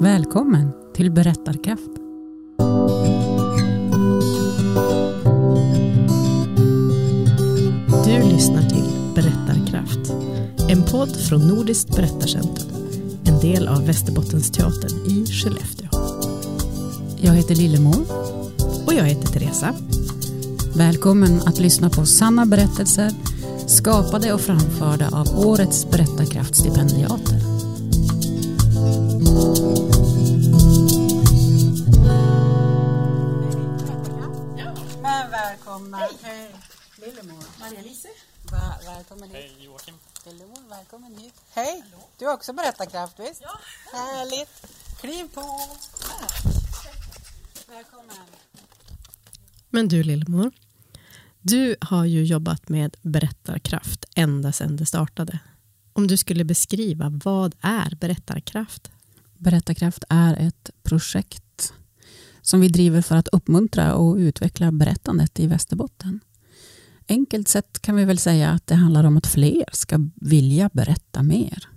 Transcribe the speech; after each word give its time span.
Välkommen 0.00 0.72
till 0.94 1.10
Berättarkraft. 1.10 1.90
Du 8.04 8.22
lyssnar 8.22 8.62
till 8.68 8.84
Berättarkraft, 9.14 10.12
en 10.68 10.82
podd 10.82 11.16
från 11.16 11.48
Nordiskt 11.48 11.96
berättarcentrum, 11.96 12.70
en 13.24 13.40
del 13.40 13.68
av 13.68 13.86
Västerbottensteatern 13.86 15.06
i 15.06 15.26
Skellefteå. 15.26 15.88
Jag 17.20 17.32
heter 17.32 17.54
Lillemor. 17.54 18.04
Och 18.86 18.94
jag 18.94 19.04
heter 19.04 19.28
Teresa. 19.28 19.74
Välkommen 20.76 21.40
att 21.46 21.58
lyssna 21.58 21.90
på 21.90 22.06
sanna 22.06 22.46
berättelser 22.46 23.10
skapade 23.66 24.32
och 24.32 24.40
framförda 24.40 25.08
av 25.12 25.46
årets 25.46 25.90
Berättarkraftstipendiater. 25.90 27.53
Maria-Lise. 37.64 38.08
Va, 38.50 38.78
välkommen 38.86 39.28
hit. 39.28 39.36
Hej 39.36 39.64
Joakim. 39.64 39.94
Lillemor, 40.26 40.68
välkommen 40.68 41.18
hit. 41.18 41.34
Hej. 41.50 41.84
Du 42.18 42.26
har 42.26 42.34
också 42.34 42.52
berättarkraft 42.52 43.20
visst? 43.20 43.42
Ja. 43.42 43.58
Härligt. 43.92 44.66
Kliv 45.00 45.28
på. 45.34 45.60
Välkommen. 47.68 48.16
Men 49.70 49.88
du 49.88 50.02
Lillemor, 50.02 50.52
du 51.40 51.76
har 51.80 52.04
ju 52.04 52.24
jobbat 52.24 52.68
med 52.68 52.96
berättarkraft 53.02 54.04
ända 54.14 54.52
sedan 54.52 54.76
det 54.76 54.86
startade. 54.86 55.38
Om 55.92 56.06
du 56.06 56.16
skulle 56.16 56.44
beskriva, 56.44 57.20
vad 57.24 57.54
är 57.60 57.94
berättarkraft? 57.94 58.90
Berättarkraft 59.38 60.04
är 60.08 60.36
ett 60.36 60.70
projekt 60.82 61.72
som 62.42 62.60
vi 62.60 62.68
driver 62.68 63.02
för 63.02 63.16
att 63.16 63.28
uppmuntra 63.28 63.94
och 63.94 64.16
utveckla 64.16 64.72
berättandet 64.72 65.40
i 65.40 65.46
Västerbotten. 65.46 66.20
Enkelt 67.08 67.48
sett 67.48 67.82
kan 67.82 67.96
vi 67.96 68.04
väl 68.04 68.18
säga 68.18 68.50
att 68.50 68.66
det 68.66 68.74
handlar 68.74 69.04
om 69.04 69.16
att 69.16 69.26
fler 69.26 69.64
ska 69.72 69.98
vilja 70.14 70.70
berätta 70.72 71.22
mer. 71.22 71.68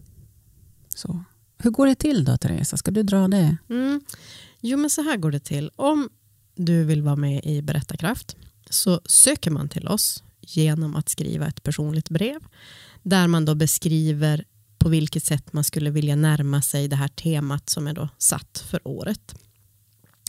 Så. 0.90 1.24
Hur 1.58 1.72
går 1.72 1.88
det 1.88 1.96
till 1.96 2.26
då, 2.26 2.38
Teresa? 2.38 2.78
Ska 2.78 2.92
du 2.92 3.04
dra 3.04 3.28
det? 3.28 3.58
Mm. 3.70 4.02
Jo, 4.62 4.78
men 4.78 4.90
så 4.90 5.02
här 5.02 5.18
går 5.18 5.32
det 5.32 5.40
till. 5.40 5.72
Om 5.76 6.10
du 6.56 6.84
vill 6.84 7.02
vara 7.02 7.16
med 7.16 7.46
i 7.46 7.62
Berättarkraft 7.62 8.36
så 8.70 9.02
söker 9.06 9.52
man 9.52 9.70
till 9.70 9.88
oss 9.88 10.24
genom 10.42 10.96
att 10.96 11.10
skriva 11.10 11.48
ett 11.48 11.64
personligt 11.64 12.10
brev 12.10 12.40
där 13.04 13.28
man 13.28 13.46
då 13.46 13.56
beskriver 13.56 14.46
på 14.78 14.90
vilket 14.90 15.24
sätt 15.24 15.54
man 15.54 15.64
skulle 15.64 15.90
vilja 15.90 16.16
närma 16.16 16.62
sig 16.62 16.88
det 16.88 16.96
här 16.96 17.08
temat 17.08 17.70
som 17.70 17.88
är 17.88 17.94
då 17.94 18.10
satt 18.18 18.66
för 18.70 18.88
året. 18.88 19.36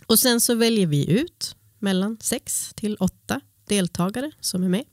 Och 0.05 0.19
sen 0.19 0.41
så 0.41 0.55
väljer 0.55 0.87
vi 0.87 1.11
ut 1.11 1.55
mellan 1.79 2.17
sex 2.21 2.73
till 2.75 2.95
åtta 2.99 3.41
deltagare 3.69 4.31
som 4.39 4.63
är 4.63 4.69
med. 4.69 4.83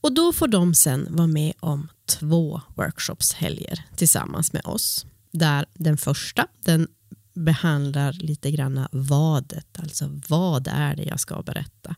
Och 0.00 0.14
då 0.14 0.32
får 0.32 0.48
de 0.48 0.74
sen 0.74 1.06
vara 1.10 1.26
med 1.26 1.52
om 1.60 1.88
två 2.06 2.60
workshopshelger 2.74 3.84
tillsammans 3.96 4.52
med 4.52 4.62
oss. 4.64 5.06
Där 5.30 5.66
den 5.74 5.96
första 5.96 6.46
den 6.64 6.88
behandlar 7.34 8.12
lite 8.12 8.50
grann 8.50 8.86
vadet, 8.92 9.78
alltså 9.78 10.20
vad 10.28 10.68
är 10.68 10.96
det 10.96 11.04
jag 11.04 11.20
ska 11.20 11.42
berätta. 11.42 11.94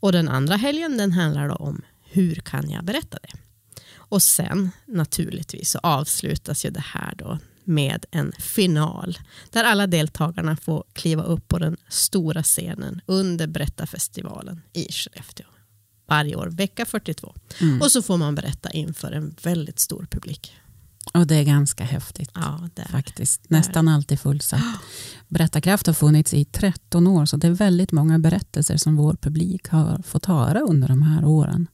Och 0.00 0.12
den 0.12 0.28
andra 0.28 0.56
helgen 0.56 0.96
den 0.96 1.12
handlar 1.12 1.48
då 1.48 1.54
om 1.54 1.82
hur 2.00 2.34
kan 2.34 2.70
jag 2.70 2.84
berätta 2.84 3.18
det. 3.22 3.32
Och 3.94 4.22
sen 4.22 4.70
naturligtvis 4.86 5.70
så 5.70 5.78
avslutas 5.78 6.64
ju 6.64 6.70
det 6.70 6.84
här 6.84 7.14
då 7.16 7.38
med 7.64 8.04
en 8.10 8.32
final 8.38 9.18
där 9.50 9.64
alla 9.64 9.86
deltagarna 9.86 10.56
får 10.56 10.84
kliva 10.92 11.22
upp 11.22 11.48
på 11.48 11.58
den 11.58 11.76
stora 11.88 12.42
scenen 12.42 13.00
under 13.06 13.46
Berättarfestivalen 13.46 14.62
i 14.72 14.92
Skellefteå. 14.92 15.46
Varje 16.06 16.36
år, 16.36 16.46
vecka 16.46 16.86
42. 16.86 17.34
Mm. 17.60 17.82
Och 17.82 17.92
så 17.92 18.02
får 18.02 18.16
man 18.16 18.34
berätta 18.34 18.70
inför 18.70 19.12
en 19.12 19.34
väldigt 19.42 19.78
stor 19.78 20.06
publik. 20.10 20.52
Och 21.14 21.26
det 21.26 21.36
är 21.36 21.44
ganska 21.44 21.84
häftigt. 21.84 22.30
Ja, 22.34 22.68
det 22.74 22.82
är. 22.82 22.88
Faktiskt. 22.88 23.50
Nästan 23.50 23.88
alltid 23.88 24.20
fullsatt. 24.20 24.62
Berättarkraft 25.28 25.86
har 25.86 25.94
funnits 25.94 26.34
i 26.34 26.44
13 26.44 27.06
år 27.06 27.26
så 27.26 27.36
det 27.36 27.46
är 27.46 27.50
väldigt 27.50 27.92
många 27.92 28.18
berättelser 28.18 28.76
som 28.76 28.96
vår 28.96 29.14
publik 29.14 29.68
har 29.68 30.02
fått 30.02 30.24
höra 30.26 30.60
under 30.60 30.88
de 30.88 31.02
här 31.02 31.24
åren. 31.24 31.66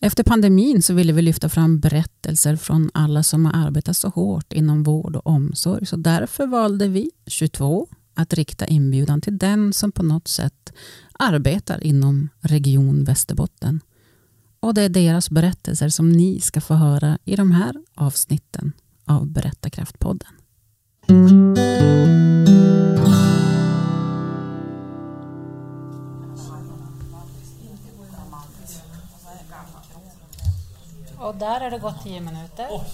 Efter 0.00 0.24
pandemin 0.24 0.82
så 0.82 0.94
ville 0.94 1.12
vi 1.12 1.22
lyfta 1.22 1.48
fram 1.48 1.80
berättelser 1.80 2.56
från 2.56 2.90
alla 2.94 3.22
som 3.22 3.44
har 3.46 3.66
arbetat 3.66 3.96
så 3.96 4.08
hårt 4.08 4.52
inom 4.52 4.82
vård 4.82 5.16
och 5.16 5.26
omsorg. 5.26 5.86
Så 5.86 5.96
därför 5.96 6.46
valde 6.46 6.88
vi 6.88 7.10
22 7.26 7.88
att 8.14 8.34
rikta 8.34 8.66
inbjudan 8.66 9.20
till 9.20 9.38
den 9.38 9.72
som 9.72 9.92
på 9.92 10.02
något 10.02 10.28
sätt 10.28 10.72
arbetar 11.12 11.84
inom 11.84 12.28
Region 12.40 13.04
Västerbotten. 13.04 13.80
Och 14.60 14.74
det 14.74 14.82
är 14.82 14.88
deras 14.88 15.30
berättelser 15.30 15.88
som 15.88 16.12
ni 16.12 16.40
ska 16.40 16.60
få 16.60 16.74
höra 16.74 17.18
i 17.24 17.36
de 17.36 17.52
här 17.52 17.74
avsnitten 17.94 18.72
av 19.04 19.26
Berättarkraftpodden. 19.26 20.28
Och 31.26 31.34
där 31.34 31.60
är 31.60 31.70
det 31.70 31.78
gått 31.78 32.02
tio 32.02 32.20
minuter. 32.20 32.68
Oj, 32.70 32.86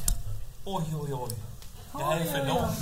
oj, 0.64 0.84
oj, 0.92 1.12
oj. 1.12 1.30
Det 1.92 2.04
här 2.04 2.20
är 2.20 2.24
för 2.24 2.46
långt. 2.48 2.78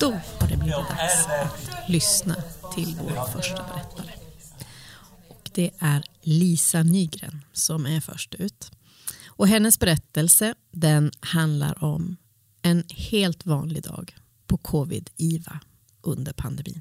Då 0.00 0.10
har 0.40 0.48
det 0.48 0.56
blivit 0.56 0.74
dags 0.74 1.28
lyssna 1.88 2.34
till 2.74 2.98
vår 3.02 3.24
första 3.24 3.62
berättare. 3.62 4.12
Och 5.28 5.50
det 5.54 5.70
är 5.78 6.04
Lisa 6.20 6.82
Nygren 6.82 7.44
som 7.52 7.86
är 7.86 8.00
först 8.00 8.34
ut. 8.34 8.70
Och 9.26 9.48
hennes 9.48 9.78
berättelse 9.78 10.54
den 10.70 11.10
handlar 11.20 11.84
om 11.84 12.16
en 12.62 12.84
helt 12.88 13.46
vanlig 13.46 13.82
dag 13.82 14.16
på 14.46 14.56
covid-IVA 14.56 15.60
under 16.02 16.32
pandemin. 16.32 16.80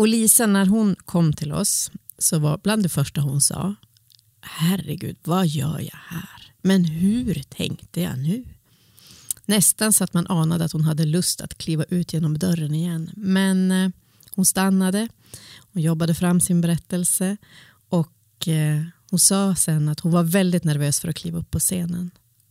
Och 0.00 0.08
Lisa 0.08 0.46
när 0.46 0.66
hon 0.66 0.96
kom 1.04 1.32
till 1.32 1.52
oss 1.52 1.90
så 2.22 2.38
var 2.38 2.60
bland 2.62 2.82
det 2.82 2.88
första 2.88 3.20
hon 3.20 3.40
sa 3.40 3.74
Herregud, 4.40 5.16
vad 5.22 5.46
gör 5.46 5.78
jag 5.78 5.98
här? 6.08 6.52
Men 6.62 6.84
hur 6.84 7.34
tänkte 7.34 8.00
jag 8.00 8.18
nu? 8.18 8.44
Nästan 9.44 9.92
så 9.92 10.04
att 10.04 10.14
man 10.14 10.26
anade 10.26 10.64
att 10.64 10.72
hon 10.72 10.84
hade 10.84 11.04
lust 11.04 11.40
att 11.40 11.58
kliva 11.58 11.84
ut 11.84 12.12
genom 12.12 12.38
dörren 12.38 12.74
igen. 12.74 13.10
Men 13.16 13.70
eh, 13.70 13.90
hon 14.30 14.44
stannade, 14.44 15.08
hon 15.72 15.82
jobbade 15.82 16.14
fram 16.14 16.40
sin 16.40 16.60
berättelse 16.60 17.36
och 17.88 18.48
eh, 18.48 18.82
hon 19.10 19.18
sa 19.18 19.54
sen 19.54 19.88
att 19.88 20.00
hon 20.00 20.12
var 20.12 20.22
väldigt 20.22 20.64
nervös 20.64 21.00
för 21.00 21.08
att 21.08 21.16
kliva 21.16 21.38
upp 21.38 21.50
på 21.50 21.58
scenen. 21.58 22.10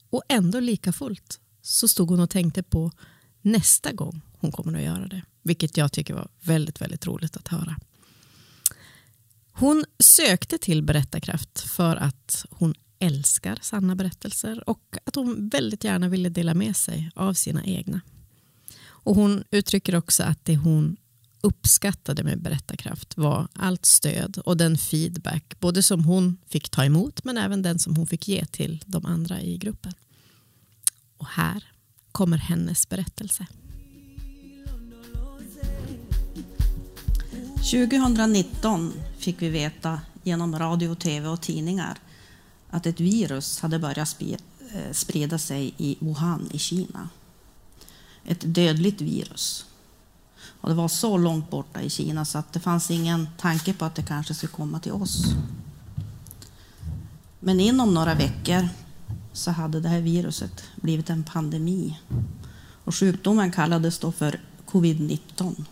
Och 0.10 0.24
ändå 0.30 0.60
lika 0.60 0.94
fullt 0.94 1.40
så 1.62 1.88
stod 1.88 2.10
hon 2.10 2.20
och 2.20 2.30
tänkte 2.30 2.64
på 2.64 2.92
nästa 3.42 3.92
gång 3.92 4.22
hon 4.40 4.52
kommer 4.52 4.78
att 4.78 4.86
göra 4.86 5.08
det. 5.08 5.22
Vilket 5.44 5.78
jag 5.78 5.92
tycker 5.92 6.14
var 6.14 6.28
väldigt, 6.42 6.82
väldigt 6.82 7.08
roligt 7.08 7.38
att 7.38 7.48
höra. 7.48 7.76
Hon 9.60 9.86
sökte 10.00 10.58
till 10.58 10.84
Berättarkraft 10.84 11.60
för 11.60 11.96
att 11.96 12.46
hon 12.50 12.74
älskar 13.00 13.60
sanna 13.62 13.96
berättelser 13.96 14.70
och 14.70 14.98
att 15.06 15.16
hon 15.16 15.50
väldigt 15.50 15.84
gärna 15.84 16.10
ville 16.10 16.30
dela 16.30 16.54
med 16.54 16.76
sig 16.76 17.12
av 17.16 17.34
sina 17.34 17.66
egna. 17.66 18.02
Och 18.82 19.16
hon 19.16 19.44
uttrycker 19.52 19.96
också 19.96 20.24
att 20.24 20.46
det 20.46 20.58
hon 20.58 20.98
uppskattade 21.42 22.24
med 22.24 22.42
Berättarkraft 22.42 23.18
var 23.18 23.48
allt 23.54 23.86
stöd 23.86 24.38
och 24.38 24.58
den 24.58 24.78
feedback, 24.78 25.60
både 25.60 25.84
som 25.84 26.04
hon 26.04 26.38
fick 26.50 26.70
ta 26.70 26.86
emot 26.86 27.24
men 27.24 27.38
även 27.38 27.62
den 27.62 27.80
som 27.80 27.96
hon 27.96 28.08
fick 28.08 28.28
ge 28.28 28.46
till 28.46 28.84
de 28.86 29.06
andra 29.06 29.42
i 29.42 29.58
gruppen. 29.58 29.94
Och 31.18 31.28
här 31.28 31.64
kommer 32.12 32.38
hennes 32.38 32.90
berättelse. 32.90 33.48
2019 37.60 38.94
fick 39.18 39.42
vi 39.42 39.50
veta 39.50 40.02
genom 40.24 40.60
radio, 40.60 40.96
tv 40.96 41.28
och 41.28 41.42
tidningar 41.42 41.98
att 42.70 42.86
ett 42.86 43.00
virus 43.00 43.60
hade 43.60 43.80
börjat 43.80 44.22
eh, 44.22 44.92
sprida 44.92 45.38
sig 45.38 45.74
i 45.78 45.98
Wuhan 46.00 46.50
i 46.52 46.60
Kina. 46.60 47.10
Ett 48.26 48.42
dödligt 48.42 49.02
virus. 49.02 49.66
Och 50.62 50.70
det 50.70 50.76
var 50.76 50.88
så 50.88 51.18
långt 51.18 51.50
borta 51.50 51.82
i 51.82 51.90
Kina 51.90 52.26
så 52.26 52.38
att 52.38 52.54
det 52.54 52.60
fanns 52.60 52.92
ingen 52.92 53.28
tanke 53.38 53.74
på 53.74 53.86
att 53.86 53.96
det 53.96 54.04
kanske 54.04 54.34
skulle 54.34 54.52
komma 54.52 54.80
till 54.80 54.92
oss. 54.92 55.24
Men 57.40 57.60
inom 57.60 57.94
några 57.94 58.16
veckor 58.16 58.70
så 59.34 59.52
hade 59.52 59.80
det 59.80 59.90
här 59.90 60.02
viruset 60.02 60.64
blivit 60.76 61.10
en 61.10 61.24
pandemi. 61.24 62.00
Och 62.84 62.96
sjukdomen 62.96 63.52
kallades 63.52 64.00
då 64.00 64.12
för 64.12 64.40
covid-19. 64.66 65.66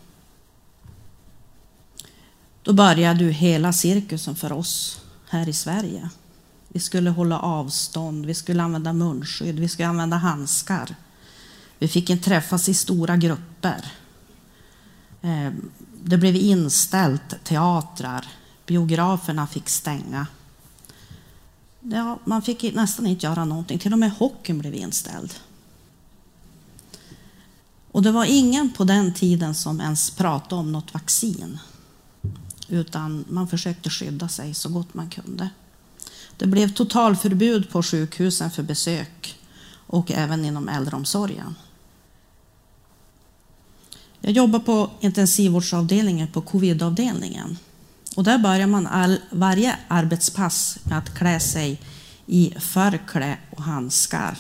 Då 2.68 2.74
började 2.74 3.24
ju 3.24 3.31
hela 3.31 3.74
cirkusen 3.74 4.36
för 4.36 4.52
oss 4.52 5.02
här 5.30 5.50
i 5.50 5.54
Sverige. 5.54 6.10
Vi 6.68 6.80
skulle 6.80 7.10
hålla 7.10 7.40
avstånd, 7.40 8.25
vi 8.25 8.34
skulle 8.34 8.64
använda 8.64 8.94
munskydd, 8.94 9.60
vi 9.60 9.69
skulle 9.69 9.88
använda 9.88 10.18
handskar. 10.18 10.96
Vi 11.80 11.88
fick 11.88 12.10
inte 12.10 12.25
träffas 12.25 12.69
i 12.69 12.74
stora 12.74 13.18
grupper. 13.18 13.92
Eh, 15.22 15.52
det 16.04 16.18
blev 16.18 16.36
inställt 16.36 17.44
teatrar, 17.44 18.25
biograferna 18.66 19.48
fick 19.48 19.69
stänga. 19.69 20.28
Ja, 21.81 22.19
man 22.25 22.42
fick 22.42 22.75
nästan 22.75 23.08
inte 23.08 23.25
göra 23.25 23.46
någonting, 23.46 23.80
till 23.80 23.94
och 23.94 24.00
med 24.00 24.12
hockeyn 24.12 24.60
blev 24.60 24.75
inställd. 24.75 25.34
Och 27.92 28.02
det 28.02 28.12
var 28.12 28.25
ingen 28.25 28.74
på 28.74 28.84
den 28.84 29.14
tiden 29.14 29.56
som 29.56 29.81
ens 29.81 30.12
pratade 30.12 30.62
om 30.62 30.72
något 30.72 30.94
vaccin. 30.94 31.60
Utan 32.68 33.25
man 33.30 33.48
försökte 33.48 33.90
skydda 33.90 34.28
sig 34.28 34.54
så 34.54 34.69
gott 34.69 34.94
man 34.94 35.10
kunde. 35.10 35.50
Det 36.38 36.48
blev 36.48 36.74
totalförbud 36.74 37.69
på 37.69 37.84
sjukhusen 37.84 38.52
för 38.52 38.64
besök 38.64 39.40
och 39.88 40.12
även 40.12 40.46
inom 40.46 40.69
äldreomsorgen. 40.69 41.56
Jag 44.22 44.31
jobbar 44.31 44.60
på 44.60 44.90
intensivvårdsavdelningen 45.00 46.28
på 46.28 46.42
covidavdelningen. 46.42 47.58
Och 48.16 48.24
där 48.24 48.38
börjar 48.38 48.68
man 48.68 48.88
all, 48.88 49.18
varje 49.31 49.80
arbetspass 49.88 50.78
med 50.84 50.98
att 50.98 51.16
klä 51.18 51.40
sig 51.40 51.81
i 52.25 52.54
förklä 52.60 53.38
och 53.52 53.64
handskar 53.64 54.38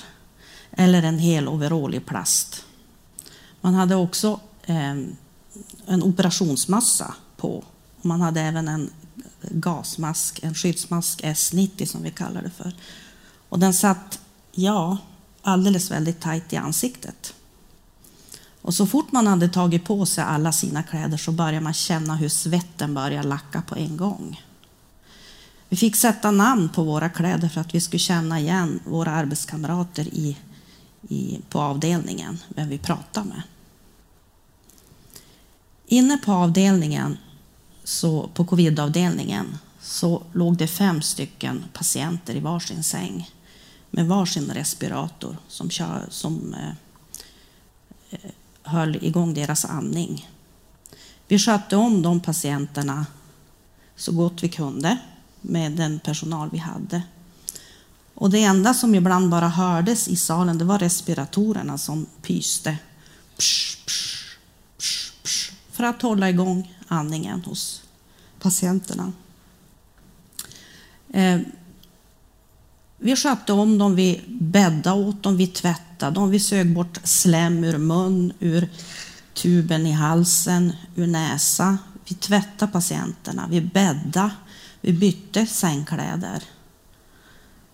eller 0.71 1.03
en 1.03 1.19
hel 1.19 1.47
overall 1.47 1.95
i 1.95 1.99
plast. 1.99 2.65
Man 3.61 3.73
hade 3.73 3.95
också 3.95 4.39
eh, 4.63 4.95
en 5.85 6.03
operationsmössa 6.03 7.13
på. 7.37 7.63
Man 8.07 8.21
hade 8.21 8.41
även 8.41 8.67
en 8.67 8.89
gasmask, 9.41 10.39
en 10.43 10.55
skyddsmask 10.55 11.23
S90 11.23 11.85
som 11.85 12.03
vi 12.03 12.11
kallar 12.11 12.41
det 12.41 12.49
för. 12.49 12.73
Och 13.49 13.59
den 13.59 13.73
satt, 13.73 14.19
ja, 14.51 14.97
alldeles 15.41 15.91
väldigt 15.91 16.21
tajt 16.21 16.53
i 16.53 16.55
ansiktet. 16.55 17.33
Och 18.61 18.73
så 18.73 18.87
fort 18.87 19.11
man 19.11 19.27
hade 19.27 19.49
tagit 19.49 19.85
på 19.85 20.05
sig 20.05 20.23
alla 20.23 20.51
sina 20.51 20.83
kläder 20.83 21.17
så 21.17 21.31
började 21.31 21.61
man 21.61 21.73
känna 21.73 22.15
hur 22.15 22.29
svetten 22.29 22.93
började 22.93 23.27
lacka 23.27 23.61
på 23.61 23.75
en 23.75 23.97
gång. 23.97 24.41
Vi 25.69 25.77
fick 25.77 25.95
sätta 25.95 26.31
namn 26.31 26.69
på 26.69 26.83
våra 26.83 27.09
kläder 27.09 27.49
för 27.49 27.61
att 27.61 27.75
vi 27.75 27.81
skulle 27.81 27.99
känna 27.99 28.39
igen 28.39 28.79
våra 28.85 29.11
arbetskamrater 29.11 30.07
i, 30.07 30.37
i, 31.07 31.39
på 31.49 31.59
avdelningen, 31.59 32.39
vem 32.47 32.69
vi 32.69 32.77
pratade 32.77 33.27
med. 33.27 33.41
Inne 35.85 36.17
på 36.17 36.31
avdelningen, 36.31 37.17
så, 37.87 38.29
på 38.33 38.45
covidavdelningen, 38.45 39.57
så 39.81 40.23
låg 40.33 40.57
det 40.57 40.67
fem 40.67 41.01
stycken 41.01 41.63
patienter 41.73 42.35
i 42.35 42.39
varsin 42.39 42.83
säng 42.83 43.31
med 43.91 44.07
varsin 44.07 44.51
respirator 44.53 45.37
som, 45.47 45.69
som 46.09 46.53
eh, 46.53 48.19
höll 48.63 48.95
igång 48.95 49.33
deras 49.33 49.65
andning. 49.65 50.29
Vi 51.27 51.39
skötte 51.39 51.75
om 51.75 52.01
de 52.01 52.19
patienterna 52.19 53.05
så 53.95 54.11
gott 54.11 54.43
vi 54.43 54.49
kunde 54.49 54.97
med 55.41 55.71
den 55.71 55.99
personal 55.99 56.49
vi 56.51 56.57
hade. 56.57 57.01
Och 58.13 58.29
det 58.29 58.43
enda 58.43 58.73
som 58.73 58.95
ibland 58.95 59.29
bara 59.29 59.47
hördes 59.47 60.07
i 60.07 60.15
salen 60.15 60.57
det 60.57 60.65
var 60.65 60.79
respiratorerna 60.79 61.77
som 61.77 62.05
pyste 62.21 62.77
psh, 63.37 63.76
för 65.77 65.83
att 65.83 66.01
hålla 66.01 66.29
igång 66.29 66.75
andningen 66.87 67.43
hos 67.43 67.83
patienterna. 68.39 69.11
Eh, 71.13 71.39
vi 72.97 73.15
skötte 73.15 73.53
om 73.53 73.77
dem, 73.77 73.95
vi 73.95 74.21
bäddade 74.27 75.01
åt 75.01 75.23
dem, 75.23 75.37
vi 75.37 75.47
tvättade 75.47 76.11
dem, 76.11 76.29
vi 76.29 76.39
sög 76.39 76.73
bort 76.73 76.99
slem 77.03 77.63
ur 77.63 77.77
mun, 77.77 78.33
ur 78.39 78.69
tuben 79.33 79.87
i 79.87 79.91
halsen, 79.91 80.73
ur 80.95 81.07
näsa. 81.07 81.77
Vi 82.07 82.15
tvättade 82.15 82.71
patienterna, 82.71 83.47
vi 83.49 83.61
bäddade, 83.61 84.31
vi 84.81 84.93
bytte 84.93 85.45
sängkläder. 85.45 86.43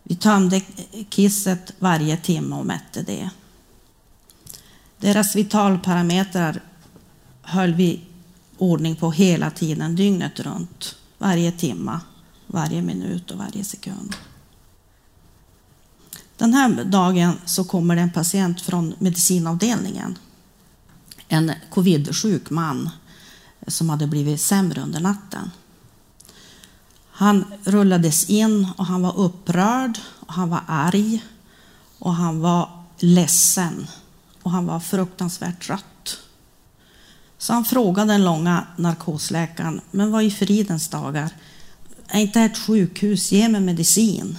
Vi 0.03 0.15
tömde 0.15 0.61
kisset 1.09 1.73
varje 1.79 2.17
timme 2.17 2.55
och 2.55 2.65
mätte 2.65 3.01
det. 3.01 3.29
Deras 4.97 5.35
vitalparametrar 5.35 6.61
höll 7.43 7.73
vi 7.73 8.01
ordning 8.57 8.95
på 8.95 9.11
hela 9.11 9.51
tiden, 9.51 9.95
dygnet 9.95 10.39
runt. 10.39 10.95
Varje 11.17 11.51
timme, 11.51 11.99
varje 12.47 12.81
minut 12.81 13.31
och 13.31 13.37
varje 13.37 13.63
sekund. 13.63 14.15
Den 16.37 16.53
här 16.53 16.83
dagen 16.83 17.33
så 17.45 17.63
kommer 17.63 17.95
det 17.95 18.01
en 18.01 18.11
patient 18.11 18.61
från 18.61 18.93
medicinavdelningen. 18.99 20.17
En 21.27 21.51
covid-sjuk 21.69 22.49
man 22.49 22.89
som 23.67 23.89
hade 23.89 24.07
blivit 24.07 24.41
sämre 24.41 24.81
under 24.81 24.99
natten. 24.99 25.51
Han 27.11 27.45
rullades 27.63 28.29
in 28.29 28.67
och 28.77 28.85
han 28.85 29.01
var 29.01 29.17
upprörd 29.17 29.99
och 30.19 30.33
han 30.33 30.49
var 30.49 30.61
arg 30.67 31.23
och 31.99 32.13
han 32.13 32.39
var 32.39 32.69
ledsen 32.97 33.87
och 34.43 34.51
han 34.51 34.65
var 34.65 34.79
fruktansvärt 34.79 35.65
trött. 35.65 35.85
Så 37.43 37.53
han 37.53 37.65
frågade 37.65 38.13
den 38.13 38.23
långa 38.23 38.67
narkosläkaren, 38.77 39.81
men 39.91 40.11
vad 40.11 40.23
i 40.23 40.31
fridens 40.31 40.87
dagar, 40.87 41.29
är 42.07 42.21
inte 42.21 42.39
det 42.39 42.45
ett 42.45 42.57
sjukhus, 42.57 43.31
ge 43.31 43.49
mig 43.49 43.61
medicin. 43.61 44.37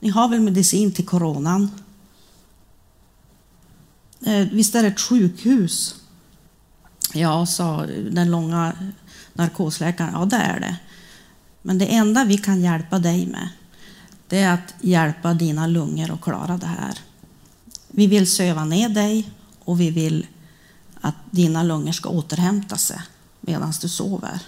Ni 0.00 0.08
har 0.08 0.28
väl 0.28 0.40
medicin 0.40 0.92
till 0.92 1.06
coronan? 1.06 1.70
Eh, 4.26 4.46
visst 4.52 4.74
är 4.74 4.82
det 4.82 4.88
ett 4.88 5.00
sjukhus? 5.00 5.94
Ja, 7.14 7.46
sa 7.46 7.86
den 8.10 8.30
långa 8.30 8.72
narkosläkaren. 9.32 10.12
Ja, 10.14 10.24
det 10.24 10.36
är 10.36 10.60
det. 10.60 10.76
Men 11.62 11.78
det 11.78 11.86
enda 11.86 12.24
vi 12.24 12.38
kan 12.38 12.60
hjälpa 12.60 12.98
dig 12.98 13.26
med, 13.26 13.48
det 14.28 14.38
är 14.38 14.54
att 14.54 14.74
hjälpa 14.80 15.34
dina 15.34 15.66
lungor 15.66 16.10
att 16.10 16.20
klara 16.20 16.56
det 16.56 16.66
här. 16.66 16.98
Vi 17.88 18.06
vill 18.06 18.30
söva 18.30 18.64
ner 18.64 18.88
dig 18.88 19.30
och 19.64 19.80
vi 19.80 19.90
vill 19.90 20.26
att 21.04 21.14
dina 21.30 21.62
lungor 21.62 21.92
ska 21.92 22.08
återhämta 22.08 22.76
sig 22.76 23.00
medan 23.40 23.72
du 23.80 23.88
sover. 23.88 24.40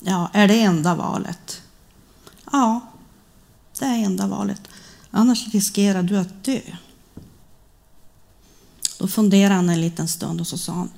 Ja, 0.00 0.30
är 0.32 0.48
det 0.48 0.60
enda 0.60 0.94
valet? 0.94 1.62
Ja, 2.52 2.80
det 3.78 3.84
är 3.84 4.04
enda 4.04 4.26
valet. 4.26 4.60
Annars 5.10 5.48
riskerar 5.48 6.02
du 6.02 6.18
att 6.18 6.44
dö. 6.44 6.60
Då 8.98 9.08
funderade 9.08 9.54
han 9.54 9.68
en 9.68 9.80
liten 9.80 10.08
stund 10.08 10.40
och 10.40 10.46
så 10.46 10.58
sa 10.58 10.72
han, 10.72 10.90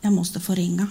jag 0.00 0.12
måste 0.12 0.40
få 0.40 0.54
ringa. 0.54 0.86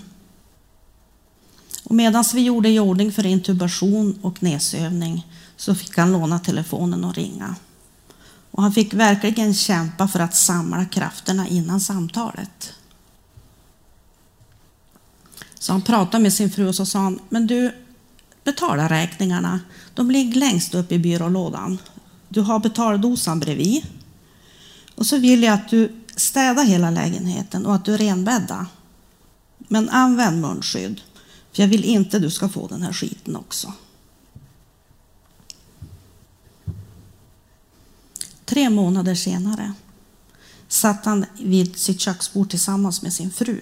Och 1.83 1.95
medan 1.95 2.23
vi 2.33 2.41
gjorde 2.41 2.69
i 2.69 2.79
ordning 2.79 3.11
för 3.11 3.25
intubation 3.25 4.19
och 4.21 4.43
näsövning 4.43 5.27
så 5.57 5.75
fick 5.75 5.97
han 5.97 6.11
låna 6.11 6.39
telefonen 6.39 7.05
och 7.05 7.15
ringa. 7.15 7.55
Och 8.51 8.63
han 8.63 8.73
fick 8.73 8.93
verkligen 8.93 9.53
kämpa 9.53 10.07
för 10.07 10.19
att 10.19 10.35
samla 10.35 10.85
krafterna 10.85 11.47
innan 11.47 11.81
samtalet. 11.81 12.73
Så 15.59 15.71
han 15.71 15.81
pratade 15.81 16.23
med 16.23 16.33
sin 16.33 16.51
fru 16.51 16.67
och 16.67 16.75
så 16.75 16.85
sa 16.85 16.99
han, 16.99 17.19
men 17.29 17.47
du, 17.47 17.75
betala 18.43 18.89
räkningarna. 18.89 19.59
De 19.93 20.11
ligger 20.11 20.39
längst 20.39 20.75
upp 20.75 20.91
i 20.91 20.99
byrålådan. 20.99 21.77
Du 22.29 22.41
har 22.41 22.59
betaldosan 22.59 23.39
bredvid. 23.39 23.85
Och 24.95 25.05
så 25.05 25.17
vill 25.17 25.43
jag 25.43 25.53
att 25.53 25.69
du 25.69 25.91
städar 26.15 26.63
hela 26.63 26.89
lägenheten 26.89 27.65
och 27.65 27.75
att 27.75 27.85
du 27.85 27.97
renbäddar. 27.97 28.65
Men 29.57 29.89
använd 29.89 30.41
munskydd, 30.41 31.01
för 31.53 31.61
jag 31.61 31.67
vill 31.67 31.83
inte 31.83 32.17
att 32.17 32.23
du 32.23 32.31
ska 32.31 32.49
få 32.49 32.67
den 32.67 32.81
här 32.81 32.93
skiten 32.93 33.35
också. 33.35 33.73
Tre 38.49 38.69
månader 38.69 39.15
senare 39.15 39.73
satt 40.67 41.05
han 41.05 41.25
vid 41.37 41.77
sitt 41.77 41.99
köksbord 41.99 42.49
tillsammans 42.49 43.01
med 43.01 43.13
sin 43.13 43.31
fru 43.31 43.61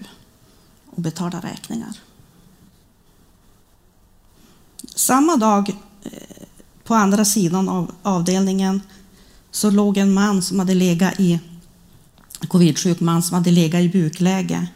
och 0.86 1.02
betalade 1.02 1.48
räkningar. 1.48 2.00
Samma 4.96 5.36
dag 5.36 5.70
eh, 6.04 6.12
på 6.84 6.96
andra 6.96 7.26
sidan 7.26 7.70
av 7.70 7.92
avdelningen 8.04 8.82
så 9.52 9.70
låg 9.70 9.98
en 9.98 10.14
man 10.14 10.42
som 10.42 10.60
hade 10.60 10.74
legat 10.74 11.20
i 11.20 11.40
covid-sjuk 12.48 13.00
man 13.00 13.24
som 13.24 13.36
hade 13.36 13.52
legat 13.52 13.82
i 13.82 13.90
bukläge. 13.90 14.68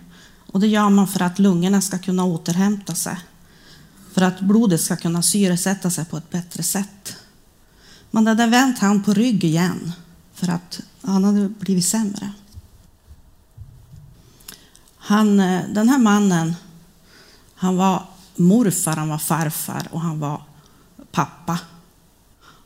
Och 0.48 0.60
det 0.60 0.68
gör 0.68 0.90
man 0.90 1.08
för 1.08 1.22
att 1.22 1.40
lungorna 1.40 1.82
ska 1.82 1.98
kunna 1.98 2.24
återhämta 2.24 2.96
sig. 2.96 3.18
För 4.14 4.22
att 4.22 4.40
blodet 4.40 4.82
ska 4.82 4.96
kunna 4.96 5.22
syresätta 5.22 5.90
sig 5.90 6.06
på 6.06 6.18
ett 6.18 6.30
bättre 6.30 6.64
sätt. 6.64 7.16
Man 8.12 8.28
hade 8.28 8.48
vänt 8.48 8.80
han 8.80 9.04
på 9.04 9.14
rygg 9.14 9.44
igen 9.44 9.94
för 10.42 10.52
att 10.52 10.82
han 11.02 11.24
hade 11.24 11.50
blivit 11.50 11.86
sämre. 11.86 12.34
Han, 14.98 15.40
eh, 15.40 15.64
den 15.70 15.90
här 15.90 15.98
mannen, 15.98 16.56
han 17.56 17.78
var 17.78 18.06
morfar, 18.36 18.96
han 18.96 19.10
var 19.10 19.18
farfar 19.18 19.88
och 19.92 20.02
han 20.02 20.20
var 20.20 20.42
pappa 21.12 21.60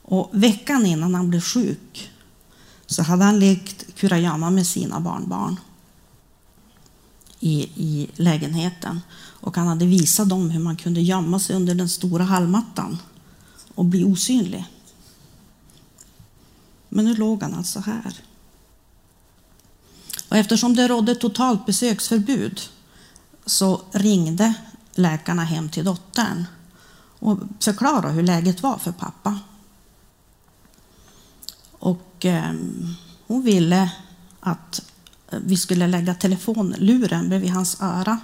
Och 0.01 0.29
veckan 0.33 0.85
innan 0.85 1.15
han 1.15 1.29
blev 1.29 1.41
sjuk 1.41 2.11
så 2.85 3.03
hade 3.03 3.23
han 3.23 3.39
lekt 3.39 3.95
kurragömma 3.95 4.49
med 4.49 4.67
sina 4.67 4.99
barnbarn 4.99 5.59
i, 7.39 7.61
i 7.75 8.09
lägenheten. 8.15 9.01
Och 9.15 9.57
han 9.57 9.67
hade 9.67 9.85
visat 9.85 10.29
dem 10.29 10.49
hur 10.49 10.59
man 10.59 10.75
kunde 10.75 11.01
gömma 11.01 11.39
sig 11.39 11.55
under 11.55 11.75
den 11.75 11.89
stora 11.89 12.23
hallmattan 12.23 12.97
och 13.75 13.85
bli 13.85 14.03
osynlig. 14.03 14.65
Men 16.95 17.05
nu 17.05 17.15
låg 17.15 17.41
han 17.41 17.53
alltså 17.53 17.79
här. 17.79 18.13
Och 20.29 20.37
eftersom 20.37 20.75
det 20.75 20.87
rådde 20.87 21.15
totalt 21.15 21.65
besöksförbud 21.65 22.61
så 23.45 23.81
ringde 23.91 24.53
läkarna 24.93 25.43
hem 25.43 25.69
till 25.69 25.85
dottern 25.85 26.45
och 27.19 27.39
förklarade 27.59 28.13
hur 28.13 28.23
läget 28.23 28.63
var 28.63 28.77
för 28.77 28.91
pappa. 28.91 29.39
Och 31.71 32.25
eh, 32.25 32.53
hon 33.27 33.41
ville 33.41 33.91
att 34.39 34.91
eh, 35.29 35.39
vi 35.45 35.57
skulle 35.57 35.87
lägga 35.87 36.15
telefonluren 36.15 37.29
bredvid 37.29 37.51
hans 37.51 37.81
öra 37.81 38.19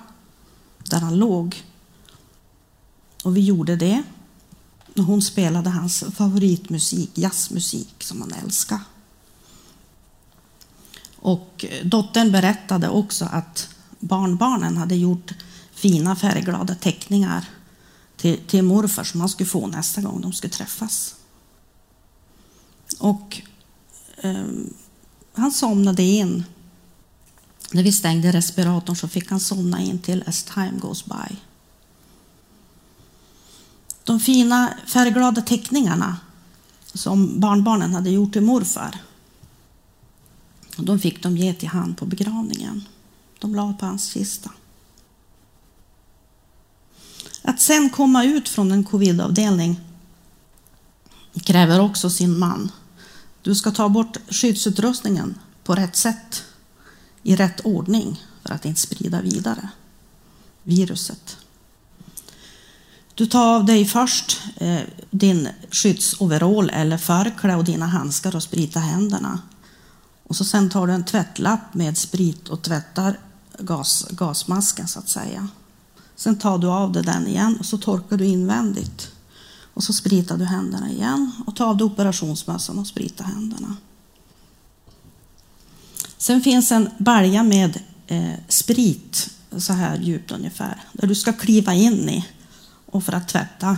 där 0.77 0.99
han 0.99 1.15
låg. 1.17 1.63
Och 3.23 3.37
vi 3.37 3.41
gjorde 3.41 3.75
det. 3.75 4.03
Och 4.98 5.03
hon 5.03 5.21
spelade 5.21 5.69
hans 5.69 6.03
favoritmusik, 6.13 7.17
jazzmusik 7.17 7.95
som 8.00 8.21
han 8.21 8.33
älskade. 8.33 8.81
Och 11.15 11.65
dottern 11.83 12.31
berättade 12.31 12.89
också 12.89 13.25
att 13.25 13.69
barnbarnen 14.00 14.77
hade 14.77 14.95
gjort 14.95 15.31
fina 15.71 16.15
färgglada 16.15 16.75
teckningar 16.75 17.45
till, 18.17 18.38
till 18.48 18.63
morfar 18.63 19.03
som 19.03 19.19
han 19.19 19.29
skulle 19.29 19.50
få 19.50 19.67
nästa 19.67 20.01
gång 20.01 20.21
de 20.21 20.33
skulle 20.33 20.53
träffas. 20.53 21.15
Och 23.00 23.41
eh, 24.17 24.45
han 25.33 25.51
somnade 25.51 26.03
in. 26.03 26.43
När 27.71 27.83
vi 27.83 27.91
stängde 27.91 28.31
respiratorn 28.31 28.95
så 28.95 29.07
fick 29.07 29.29
han 29.29 29.39
somna 29.39 29.81
in 29.81 30.00
till 30.00 30.24
As 30.27 30.43
time 30.43 30.79
goes 30.79 31.05
by. 31.05 31.36
De 34.03 34.20
fina 34.20 34.74
färgglada 34.88 35.41
teckningarna 35.41 36.17
som 36.93 37.39
barnbarnen 37.39 37.93
hade 37.93 38.10
gjort 38.10 38.34
till 38.34 38.41
morfar 38.41 39.00
de 40.86 41.00
fick 41.00 41.24
de 41.24 41.38
ge 41.38 41.53
till 41.53 41.70
han 41.70 41.96
på 41.96 42.05
begravningen. 42.05 42.84
De 43.39 43.55
la 43.55 43.74
på 43.74 43.86
hans 43.86 44.13
kista. 44.13 44.51
Att 47.41 47.62
sen 47.62 47.89
komma 47.89 48.24
ut 48.24 48.50
från 48.50 48.72
en 48.72 48.84
covidavdelning 48.84 49.79
kräver 51.34 51.79
också 51.79 52.10
sin 52.10 52.39
man. 52.39 52.72
Du 53.41 53.55
ska 53.55 53.72
ta 53.72 53.89
bort 53.89 54.17
skyddsutrustningen 54.27 55.39
på 55.63 55.75
rätt 55.75 55.96
sätt, 55.96 56.43
i 57.24 57.36
rätt 57.36 57.60
ordning 57.60 58.25
för 58.43 58.53
att 58.53 58.65
inte 58.65 58.81
sprida 58.81 59.22
vidare 59.22 59.70
viruset. 60.63 61.38
Du 63.21 63.27
tar 63.27 63.55
av 63.55 63.65
dig 63.65 63.85
först 63.85 64.41
eh, 64.55 64.79
din 65.11 65.49
skyddsoverall 65.71 66.69
eller 66.69 66.97
förkläde 66.97 67.57
och 67.57 67.63
dina 67.63 67.87
handskar 67.87 68.35
och 68.35 68.43
spritar 68.43 68.79
händerna. 68.79 69.39
Och 70.23 70.35
så 70.35 70.45
sen 70.45 70.69
tar 70.69 70.87
du 70.87 70.93
en 70.93 71.05
tvättlapp 71.05 71.73
med 71.73 71.97
sprit 71.97 72.49
och 72.49 72.61
tvättar 72.61 73.19
gas, 73.59 74.07
gasmasken 74.11 74.87
så 74.87 74.99
att 74.99 75.09
säga. 75.09 75.47
Sen 76.15 76.37
tar 76.37 76.57
du 76.57 76.67
av 76.67 76.91
dig 76.91 77.03
den 77.03 77.27
igen 77.27 77.57
och 77.59 77.65
så 77.65 77.77
torkar 77.77 78.17
du 78.17 78.25
invändigt. 78.25 79.11
Och 79.73 79.83
så 79.83 79.93
spritar 79.93 80.37
du 80.37 80.45
händerna 80.45 80.91
igen 80.91 81.31
och 81.47 81.55
tar 81.55 81.65
av 81.65 81.77
dig 81.77 81.85
operationsmössan 81.85 82.79
och 82.79 82.87
spritar 82.87 83.25
händerna. 83.25 83.75
Sen 86.17 86.41
finns 86.41 86.71
en 86.71 86.89
balja 86.97 87.43
med 87.43 87.79
eh, 88.07 88.33
sprit, 88.47 89.29
så 89.57 89.73
här 89.73 89.97
djupt 89.97 90.31
ungefär, 90.31 90.83
där 90.93 91.07
du 91.07 91.15
ska 91.15 91.33
kliva 91.33 91.73
in 91.73 92.09
i 92.09 92.25
och 92.91 93.03
för 93.03 93.13
att 93.13 93.27
tvätta 93.27 93.77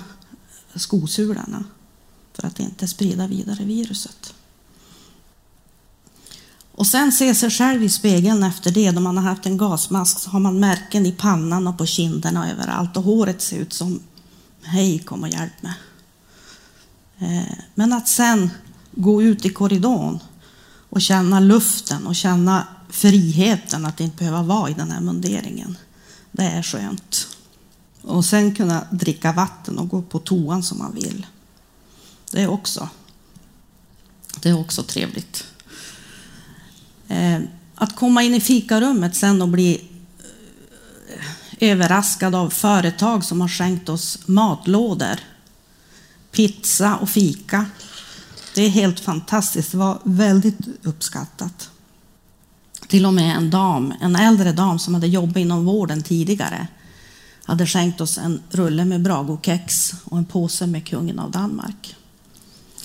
skosulorna 0.76 1.64
för 2.34 2.48
att 2.48 2.60
inte 2.60 2.88
sprida 2.88 3.28
vidare 3.28 3.64
viruset. 3.64 4.34
Och 6.76 6.88
sen 6.88 7.12
se 7.12 7.36
sig 7.36 7.50
själv 7.50 7.84
i 7.84 7.90
spegeln 7.90 8.44
efter 8.44 8.72
det, 8.72 8.92
då 8.92 9.02
man 9.02 9.18
har 9.18 9.24
haft 9.24 9.46
en 9.46 9.58
gasmask, 9.58 10.20
så 10.20 10.30
har 10.30 10.40
man 10.40 10.60
märken 10.60 11.06
i 11.06 11.12
pannan 11.12 11.68
och 11.68 11.78
på 11.78 11.86
kinderna 11.86 12.40
och 12.40 12.48
överallt 12.48 12.98
och 12.98 13.04
håret 13.04 13.42
ser 13.42 13.58
ut 13.58 13.74
som 13.74 14.00
hej, 14.62 15.00
kom 15.00 15.24
och 15.24 15.30
hjälp 15.30 15.62
mig. 15.62 15.74
Eh, 17.20 17.58
men 17.76 17.94
att 17.94 18.08
sen 18.08 18.50
gå 18.92 19.24
ut 19.24 19.46
i 19.46 19.50
korridoren 19.50 20.20
och 20.90 21.02
känna 21.02 21.40
luften 21.40 22.08
och 22.08 22.16
känna 22.16 22.68
friheten 22.90 23.86
att 23.86 24.00
inte 24.00 24.18
behöva 24.18 24.44
vara 24.44 24.70
i 24.70 24.74
den 24.74 24.92
här 24.92 25.02
munderingen. 25.02 25.78
Det 26.32 26.44
är 26.44 26.64
skönt. 26.64 27.33
Och 28.04 28.26
sen 28.26 28.56
kunna 28.56 28.88
dricka 28.92 29.32
vatten 29.32 29.80
och 29.80 29.90
gå 29.90 30.02
på 30.02 30.20
toan 30.20 30.64
som 30.64 30.78
man 30.78 30.94
vill. 30.94 31.26
Det 32.32 32.42
är 32.42 32.48
också, 32.48 32.90
det 34.40 34.50
är 34.50 34.60
också 34.60 34.84
trevligt. 34.84 35.46
Eh, 37.08 37.40
att 37.76 37.96
komma 37.96 38.24
in 38.24 38.34
i 38.34 38.42
fikarummet 38.42 39.16
sen 39.16 39.42
och 39.42 39.48
bli 39.48 39.90
eh, 41.60 41.70
överraskad 41.70 42.36
av 42.36 42.50
företag 42.50 43.24
som 43.24 43.42
har 43.42 43.48
skänkt 43.48 43.90
oss 43.90 44.20
matlådor, 44.28 45.20
pizza 46.32 46.96
och 46.96 47.10
fika. 47.10 47.66
Det 48.56 48.62
är 48.62 48.70
helt 48.70 49.00
fantastiskt. 49.00 49.72
Det 49.72 49.78
var 49.78 50.00
väldigt 50.04 50.60
uppskattat. 50.84 51.70
Till 52.88 53.06
och 53.06 53.14
med 53.14 53.38
en 53.38 53.50
dam, 53.50 53.94
en 54.02 54.16
äldre 54.16 54.52
dam 54.52 54.80
som 54.80 54.94
hade 54.94 55.08
jobbat 55.08 55.38
inom 55.38 55.66
vården 55.66 56.04
tidigare 56.04 56.68
hade 57.44 57.68
skänkt 57.68 58.02
oss 58.02 58.18
en 58.18 58.42
rulle 58.50 58.86
med 58.86 59.02
Bragokex 59.02 59.94
och 60.06 60.18
en 60.18 60.26
påse 60.26 60.68
med 60.68 60.88
kungen 60.88 61.20
av 61.20 61.32
Danmark. 61.32 61.96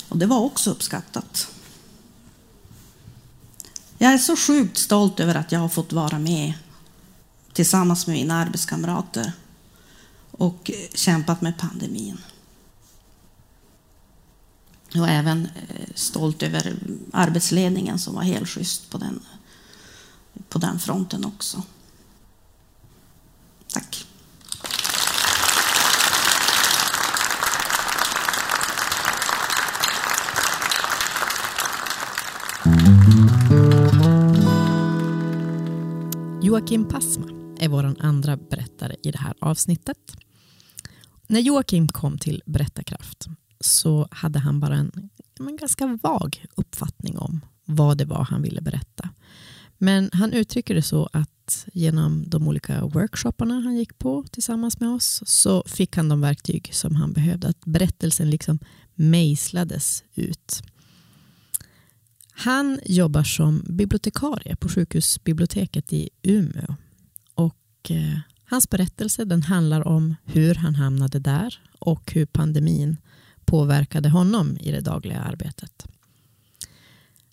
Och 0.08 0.18
det 0.18 0.26
var 0.26 0.38
också 0.40 0.70
uppskattat. 0.70 1.48
Jag 3.98 4.12
är 4.12 4.18
så 4.18 4.36
sjukt 4.36 4.78
stolt 4.78 5.20
över 5.20 5.34
att 5.34 5.52
jag 5.52 5.60
har 5.60 5.68
fått 5.68 5.92
vara 5.92 6.18
med 6.18 6.52
tillsammans 7.52 8.06
med 8.06 8.16
mina 8.16 8.34
arbetskamrater 8.34 9.32
och 10.30 10.70
kämpat 10.94 11.40
med 11.40 11.58
pandemin. 11.58 12.18
Jag 14.90 15.08
är 15.08 15.18
även 15.18 15.46
eh, 15.46 15.86
stolt 15.94 16.42
över 16.42 16.74
arbetsledningen 17.12 17.98
som 17.98 18.14
var 18.14 18.22
helt 18.22 18.48
schysst 18.48 18.90
på 18.90 18.98
den, 18.98 19.20
på 20.48 20.58
den 20.58 20.80
fronten 20.80 21.24
också. 21.24 21.62
Joakim 36.58 36.88
Passma 36.88 37.26
är 37.58 37.68
vår 37.68 37.94
andra 37.98 38.36
berättare 38.36 38.96
i 39.02 39.10
det 39.10 39.18
här 39.18 39.34
avsnittet. 39.40 40.16
När 41.26 41.40
Joakim 41.40 41.88
kom 41.88 42.18
till 42.18 42.42
Berättarkraft 42.46 43.26
så 43.60 44.08
hade 44.10 44.38
han 44.38 44.60
bara 44.60 44.76
en, 44.76 45.10
en 45.40 45.56
ganska 45.56 45.98
vag 46.02 46.46
uppfattning 46.54 47.18
om 47.18 47.40
vad 47.64 47.98
det 47.98 48.04
var 48.04 48.24
han 48.24 48.42
ville 48.42 48.60
berätta. 48.60 49.08
Men 49.76 50.10
han 50.12 50.32
uttrycker 50.32 50.74
det 50.74 50.82
så 50.82 51.08
att 51.12 51.66
genom 51.72 52.24
de 52.28 52.48
olika 52.48 52.86
workshopparna 52.86 53.60
han 53.60 53.76
gick 53.76 53.98
på 53.98 54.24
tillsammans 54.30 54.80
med 54.80 54.90
oss 54.90 55.22
så 55.26 55.62
fick 55.66 55.96
han 55.96 56.08
de 56.08 56.20
verktyg 56.20 56.70
som 56.74 56.96
han 56.96 57.12
behövde. 57.12 57.48
Att 57.48 57.64
berättelsen 57.64 58.30
liksom 58.30 58.58
mejslades 58.94 60.04
ut. 60.14 60.62
Han 62.40 62.80
jobbar 62.84 63.22
som 63.22 63.64
bibliotekarie 63.68 64.56
på 64.56 64.68
sjukhusbiblioteket 64.68 65.92
i 65.92 66.10
Umeå. 66.22 66.74
Och, 67.34 67.90
eh, 67.90 68.18
hans 68.44 68.70
berättelse 68.70 69.24
den 69.24 69.42
handlar 69.42 69.88
om 69.88 70.14
hur 70.24 70.54
han 70.54 70.74
hamnade 70.74 71.18
där 71.18 71.60
och 71.78 72.12
hur 72.12 72.26
pandemin 72.26 72.96
påverkade 73.44 74.08
honom 74.08 74.56
i 74.60 74.70
det 74.70 74.80
dagliga 74.80 75.20
arbetet. 75.20 75.86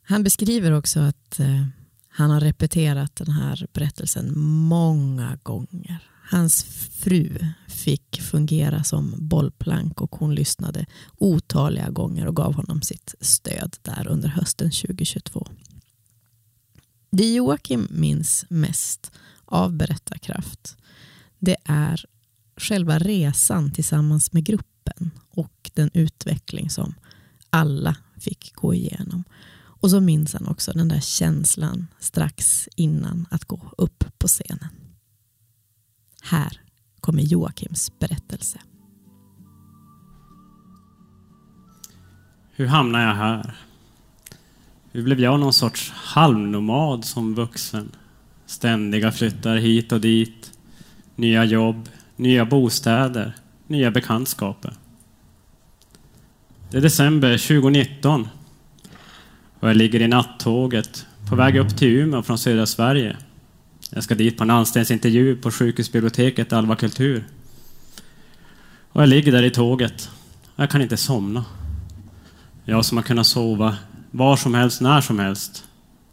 Han 0.01 0.23
beskriver 0.23 0.71
också 0.71 0.99
att 0.99 1.39
eh, 1.39 1.65
han 2.09 2.31
har 2.31 2.39
repeterat 2.39 3.15
den 3.15 3.31
här 3.31 3.67
berättelsen 3.73 4.39
många 4.39 5.37
gånger. 5.43 6.09
Hans 6.29 6.63
fru 6.99 7.45
fick 7.67 8.21
fungera 8.21 8.83
som 8.83 9.13
bollplank 9.17 10.01
och 10.01 10.15
hon 10.15 10.35
lyssnade 10.35 10.85
otaliga 11.17 11.89
gånger 11.89 12.27
och 12.27 12.35
gav 12.35 12.53
honom 12.53 12.81
sitt 12.81 13.15
stöd 13.21 13.77
där 13.81 14.07
under 14.07 14.29
hösten 14.29 14.71
2022. 14.71 15.47
Det 17.09 17.33
Joakim 17.33 17.87
minns 17.91 18.45
mest 18.49 19.11
av 19.45 19.73
Berättarkraft 19.73 20.77
det 21.45 21.55
är 21.65 22.05
själva 22.57 22.99
resan 22.99 23.71
tillsammans 23.71 24.33
med 24.33 24.43
gruppen 24.43 25.11
och 25.29 25.71
den 25.73 25.89
utveckling 25.93 26.69
som 26.69 26.93
alla 27.49 27.95
fick 28.19 28.55
gå 28.55 28.73
igenom. 28.73 29.23
Och 29.55 29.89
så 29.89 29.99
minns 29.99 30.33
han 30.33 30.47
också 30.47 30.71
den 30.71 30.87
där 30.87 30.99
känslan 30.99 31.87
strax 31.99 32.69
innan 32.75 33.25
att 33.31 33.45
gå 33.45 33.73
upp 33.77 34.03
på 34.17 34.27
scenen. 34.27 34.69
Här 36.27 36.61
kommer 36.99 37.21
Joakims 37.21 37.99
berättelse. 37.99 38.59
Hur 42.51 42.65
hamnade 42.65 43.03
jag 43.03 43.15
här? 43.15 43.55
Hur 44.91 45.03
blev 45.03 45.19
jag 45.19 45.39
någon 45.39 45.53
sorts 45.53 45.91
halvnomad 45.91 47.05
som 47.05 47.35
vuxen? 47.35 47.91
Ständiga 48.45 49.11
flyttar 49.11 49.55
hit 49.55 49.91
och 49.91 50.01
dit. 50.01 50.51
Nya 51.15 51.43
jobb, 51.43 51.89
nya 52.15 52.45
bostäder, 52.45 53.35
nya 53.67 53.91
bekantskaper. 53.91 54.73
Det 56.71 56.77
är 56.77 56.81
december 56.81 57.37
2019 57.37 58.27
och 59.59 59.69
jag 59.69 59.75
ligger 59.75 60.01
i 60.01 60.07
nattåget 60.07 61.05
på 61.29 61.35
väg 61.35 61.57
upp 61.57 61.77
till 61.77 61.87
Umeå 61.87 62.23
från 62.23 62.37
södra 62.37 62.65
Sverige. 62.65 63.17
Jag 63.95 64.03
ska 64.03 64.15
dit 64.15 64.37
på 64.37 64.43
en 64.43 64.49
anställningsintervju 64.49 65.35
på 65.35 65.51
sjukhusbiblioteket 65.51 66.53
Alva 66.53 66.75
Kultur. 66.75 67.23
Och 68.89 69.01
jag 69.01 69.09
ligger 69.09 69.31
där 69.31 69.43
i 69.43 69.49
tåget 69.49 70.09
jag 70.55 70.69
kan 70.69 70.81
inte 70.81 70.97
somna. 70.97 71.45
Jag 72.65 72.85
som 72.85 72.97
har 72.97 73.03
kunnat 73.03 73.27
sova 73.27 73.77
var 74.11 74.37
som 74.37 74.53
helst, 74.53 74.81
när 74.81 75.01
som 75.01 75.19
helst. 75.19 75.65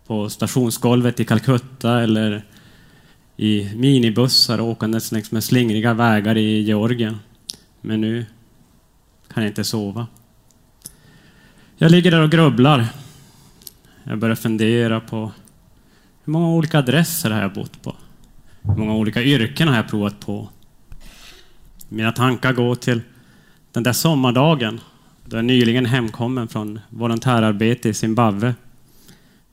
På 0.06 0.30
stationsgolvet 0.30 1.20
i 1.20 1.24
Calcutta 1.24 2.00
eller 2.00 2.44
i 3.36 3.74
minibussar 3.74 4.60
åkandes 4.60 5.12
längs 5.12 5.32
med 5.32 5.44
slingriga 5.44 5.94
vägar 5.94 6.36
i 6.36 6.60
Georgien. 6.60 7.18
Men 7.80 8.00
nu 8.00 8.26
kan 9.34 9.42
jag 9.42 9.50
inte 9.50 9.64
sova. 9.64 10.06
Jag 11.76 11.90
ligger 11.90 12.10
där 12.10 12.20
och 12.20 12.30
grubblar. 12.30 12.86
Jag 14.04 14.18
börjar 14.18 14.36
fundera 14.36 15.00
på 15.00 15.32
hur 16.24 16.32
många 16.32 16.48
olika 16.48 16.78
adresser 16.78 17.30
har 17.30 17.42
jag 17.42 17.52
bott 17.52 17.82
på? 17.82 17.96
Hur 18.62 18.76
många 18.76 18.94
olika 18.94 19.22
yrken 19.22 19.68
har 19.68 19.76
jag 19.76 19.88
provat 19.88 20.20
på? 20.20 20.48
Mina 21.88 22.12
tankar 22.12 22.52
går 22.52 22.74
till 22.74 23.00
den 23.72 23.82
där 23.82 23.92
sommardagen 23.92 24.80
då 25.24 25.36
jag 25.36 25.44
nyligen 25.44 25.86
hemkommen 25.86 26.48
från 26.48 26.80
volontärarbete 26.90 27.88
i 27.88 27.94
Zimbabwe 27.94 28.54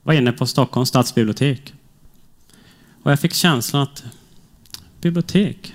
var 0.02 0.14
inne 0.14 0.32
på 0.32 0.46
Stockholms 0.46 0.88
stadsbibliotek. 0.88 1.74
Och 3.02 3.10
jag 3.10 3.20
fick 3.20 3.34
känslan 3.34 3.82
att 3.82 4.04
bibliotek, 5.00 5.74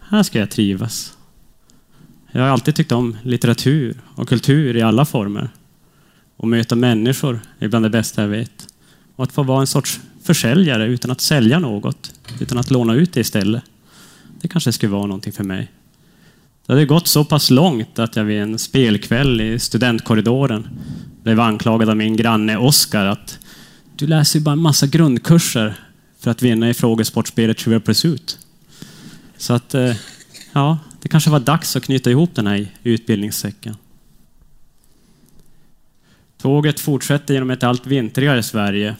här 0.00 0.22
ska 0.22 0.38
jag 0.38 0.50
trivas. 0.50 1.16
Jag 2.32 2.42
har 2.42 2.48
alltid 2.48 2.74
tyckt 2.74 2.92
om 2.92 3.16
litteratur 3.22 4.00
och 4.14 4.28
kultur 4.28 4.76
i 4.76 4.82
alla 4.82 5.04
former. 5.04 5.48
Och 6.36 6.48
möta 6.48 6.76
människor 6.76 7.40
är 7.58 7.68
bland 7.68 7.84
det 7.84 7.90
bästa 7.90 8.22
jag 8.22 8.28
vet. 8.28 8.73
Och 9.16 9.24
att 9.24 9.32
få 9.32 9.42
vara 9.42 9.60
en 9.60 9.66
sorts 9.66 10.00
försäljare 10.22 10.86
utan 10.86 11.10
att 11.10 11.20
sälja 11.20 11.58
något, 11.58 12.12
utan 12.40 12.58
att 12.58 12.70
låna 12.70 12.94
ut 12.94 13.12
det 13.12 13.20
istället. 13.20 13.62
Det 14.40 14.48
kanske 14.48 14.72
skulle 14.72 14.92
vara 14.92 15.06
någonting 15.06 15.32
för 15.32 15.44
mig. 15.44 15.70
Det 16.66 16.72
hade 16.72 16.86
gått 16.86 17.08
så 17.08 17.24
pass 17.24 17.50
långt 17.50 17.98
att 17.98 18.16
jag 18.16 18.24
vid 18.24 18.42
en 18.42 18.58
spelkväll 18.58 19.40
i 19.40 19.58
studentkorridoren 19.58 20.68
blev 21.22 21.40
anklagad 21.40 21.88
av 21.88 21.96
min 21.96 22.16
granne 22.16 22.56
Oskar 22.56 23.06
att 23.06 23.38
du 23.96 24.06
läser 24.06 24.38
ju 24.38 24.44
bara 24.44 24.52
en 24.52 24.62
massa 24.62 24.86
grundkurser 24.86 25.74
för 26.18 26.30
att 26.30 26.42
vinna 26.42 26.70
i 26.70 26.74
frågesportspelet 26.74 27.58
Trivial 27.58 27.80
Pursuit. 27.80 28.38
Så 29.36 29.52
att, 29.52 29.74
eh, 29.74 29.96
ja, 30.52 30.78
det 31.02 31.08
kanske 31.08 31.30
var 31.30 31.40
dags 31.40 31.76
att 31.76 31.84
knyta 31.84 32.10
ihop 32.10 32.34
den 32.34 32.46
här 32.46 32.66
utbildningssäcken. 32.82 33.76
Tåget 36.38 36.80
fortsätter 36.80 37.34
genom 37.34 37.50
ett 37.50 37.62
allt 37.62 37.86
vintrigare 37.86 38.42
Sverige. 38.42 38.96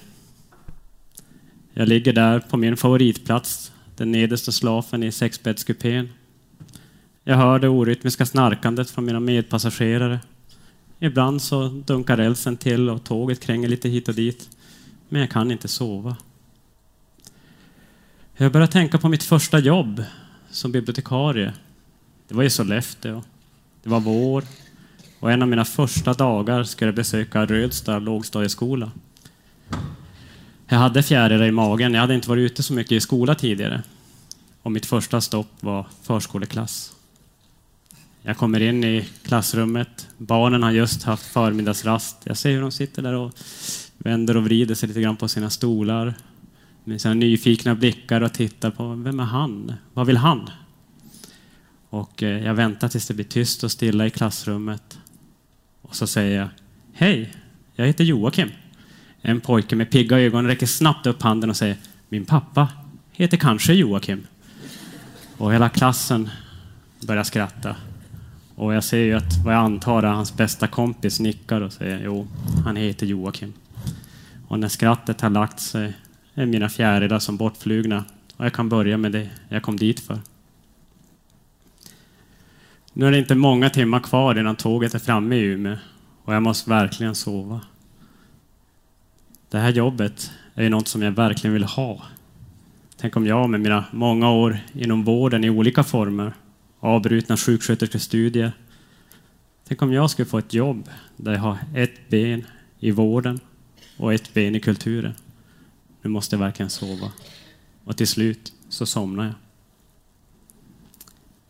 Jag 1.77 1.89
ligger 1.89 2.13
där 2.13 2.41
på 2.41 2.57
min 2.57 2.77
favoritplats, 2.77 3.73
den 3.97 4.13
nedersta 4.13 4.53
slafen 4.53 5.03
i 5.03 5.13
sexbäddskupén. 5.13 6.09
Jag 7.25 7.37
hör 7.37 7.59
det 7.59 7.69
orytmiska 7.69 8.27
snarkandet 8.27 8.91
från 8.91 9.05
mina 9.05 9.21
medpassagerare. 9.21 10.21
Ibland 10.99 11.43
så 11.43 11.69
dunkar 11.69 12.17
rälsen 12.17 12.57
till 12.57 12.91
och 12.91 13.05
tåget 13.05 13.41
kränger 13.41 13.69
lite 13.69 13.89
hit 13.89 14.09
och 14.09 14.15
dit. 14.15 14.49
Men 15.09 15.21
jag 15.21 15.31
kan 15.31 15.51
inte 15.51 15.69
sova. 15.69 16.17
Jag 18.37 18.53
börjar 18.53 18.67
tänka 18.67 18.99
på 18.99 19.09
mitt 19.09 19.23
första 19.23 19.59
jobb 19.59 20.03
som 20.51 20.73
bibliotekarie. 20.73 21.53
Det 22.29 22.35
var 22.35 22.45
i 22.45 22.51
Sollefteå. 22.51 23.23
Det 23.83 23.89
var 23.89 24.01
vår 24.01 24.45
och 25.21 25.33
en 25.33 25.43
av 25.43 25.49
mina 25.49 25.65
första 25.65 26.13
dagar 26.13 26.65
skulle 26.65 26.89
jag 26.89 26.95
besöka 26.95 27.47
Rödsta 27.47 27.99
lågstadieskola. 27.99 28.91
Jag 30.67 30.79
hade 30.79 31.03
fjärilar 31.03 31.47
i 31.47 31.51
magen. 31.51 31.95
Jag 31.95 32.01
hade 32.01 32.15
inte 32.15 32.29
varit 32.29 32.51
ute 32.51 32.63
så 32.63 32.73
mycket 32.73 32.93
i 32.93 33.01
skola 33.01 33.35
tidigare. 33.35 33.83
Och 34.63 34.73
mitt 34.73 34.87
första 34.87 35.21
stopp 35.21 35.51
var 35.61 35.87
förskoleklass. 36.03 36.93
Jag 38.23 38.37
kommer 38.37 38.61
in 38.61 38.85
i 38.85 39.09
klassrummet. 39.23 40.09
Barnen 40.19 40.63
har 40.63 40.71
just 40.71 41.03
haft 41.03 41.27
förmiddagsrast. 41.27 42.17
Jag 42.25 42.37
ser 42.37 42.51
hur 42.51 42.61
de 42.61 42.71
sitter 42.73 43.03
där 43.03 43.13
och 43.13 43.33
vänder 43.99 44.37
och 44.37 44.45
vrider 44.45 44.75
sig 44.75 44.89
lite 44.89 45.01
grann 45.01 45.17
på 45.17 45.29
sina 45.29 45.51
stolar 45.51 46.15
med 46.85 47.01
sina 47.01 47.15
nyfikna 47.15 47.75
blickar 47.75 48.21
och 48.21 48.33
tittar 48.33 48.71
på 48.71 48.89
vem 48.95 49.21
är 49.21 49.25
han? 49.25 49.73
Vad 49.93 50.07
vill 50.07 50.17
han? 50.17 50.51
Och 51.91 52.23
eh, 52.23 52.45
jag 52.45 52.55
väntar 52.55 52.89
tills 52.89 53.09
det 53.09 53.15
blir 53.15 53.25
tyst 53.25 53.65
och 53.65 53.71
stilla 53.71 54.07
i 54.07 54.11
klassrummet. 54.11 54.99
Och 55.83 55.97
så 55.97 56.07
säger 56.07 56.39
jag 56.39 56.49
Hej, 56.93 57.35
jag 57.75 57.87
heter 57.87 58.05
Joakim. 58.05 58.51
En 59.27 59.41
pojke 59.41 59.77
med 59.77 59.91
pigga 59.91 60.19
ögon 60.19 60.47
räcker 60.47 60.67
snabbt 60.67 61.07
upp 61.07 61.23
handen 61.23 61.51
och 61.51 61.57
säger 61.57 61.77
Min 62.09 62.25
pappa 62.25 62.69
heter 63.13 63.37
kanske 63.37 63.73
Joakim. 63.73 64.27
Och 65.37 65.53
hela 65.53 65.69
klassen 65.69 66.31
börjar 67.07 67.25
skratta. 67.25 67.77
Och 68.55 68.75
jag 68.75 68.85
ser 68.85 68.99
ju 68.99 69.15
att 69.15 69.45
vad 69.45 69.55
jag 69.55 69.61
antar 69.61 70.03
är 70.03 70.09
hans 70.09 70.37
bästa 70.37 70.67
kompis 70.67 71.21
nickar 71.21 71.61
och 71.61 71.73
säger 71.73 72.01
jo, 72.05 72.27
han 72.65 72.77
heter 72.77 73.07
Joakim. 73.07 73.53
Och 74.49 74.59
när 74.59 74.69
skrattet 74.69 75.21
har 75.21 75.31
lagt 75.31 75.61
sig 75.61 75.93
är 76.35 76.47
mina 76.47 76.69
fjärilar 76.69 77.19
som 77.19 77.37
bortflugna 77.37 78.05
och 78.37 78.45
jag 78.45 78.53
kan 78.53 78.69
börja 78.69 78.97
med 78.97 79.13
det 79.13 79.31
jag 79.49 79.63
kom 79.63 79.77
dit 79.77 80.01
för. 80.01 80.19
Nu 82.93 83.07
är 83.07 83.11
det 83.11 83.19
inte 83.19 83.35
många 83.35 83.71
timmar 83.71 84.01
kvar 84.01 84.39
innan 84.39 84.57
tåget 84.57 84.95
är 84.95 84.99
framme 84.99 85.37
i 85.37 85.43
Umeå 85.43 85.77
och 86.25 86.35
jag 86.35 86.43
måste 86.43 86.71
verkligen 86.71 87.15
sova. 87.15 87.61
Det 89.55 89.61
här 89.61 89.73
jobbet 89.73 90.31
är 90.55 90.63
ju 90.63 90.69
något 90.69 90.89
som 90.89 91.03
jag 91.03 91.13
verkligen 91.13 91.55
vill 91.55 91.65
ha. 91.65 92.03
Tänk 92.97 93.17
om 93.17 93.27
jag 93.27 93.51
med 93.51 93.61
mina 93.61 93.85
många 93.93 94.31
år 94.31 94.59
inom 94.73 95.05
vården 95.05 95.45
i 95.45 95.51
olika 95.51 95.85
former, 95.85 96.35
avbrutna 96.81 97.37
sjuksköterskestudier, 97.37 98.53
tänk 99.69 99.83
om 99.83 99.93
jag 99.93 100.11
skulle 100.11 100.27
få 100.27 100.39
ett 100.39 100.55
jobb 100.55 100.89
där 101.17 101.33
jag 101.33 101.41
har 101.41 101.59
ett 101.75 102.09
ben 102.09 102.47
i 102.79 102.91
vården 102.91 103.41
och 103.97 104.15
ett 104.15 104.35
ben 104.35 104.55
i 104.55 104.61
kulturen. 104.61 105.15
Nu 106.03 106.11
måste 106.11 106.37
jag 106.37 106.41
verkligen 106.41 106.71
sova. 106.71 107.13
Och 107.85 107.97
till 107.97 108.09
slut 108.09 108.53
så 108.69 108.87
somnar 108.87 109.25
jag. 109.25 109.35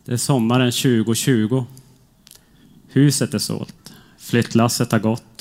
Det 0.05 0.13
är 0.13 0.17
sommaren 0.17 0.71
2020. 0.71 1.65
Huset 2.87 3.33
är 3.33 3.39
sålt. 3.39 3.93
Flyttlasset 4.17 4.91
har 4.91 4.99
gått. 4.99 5.34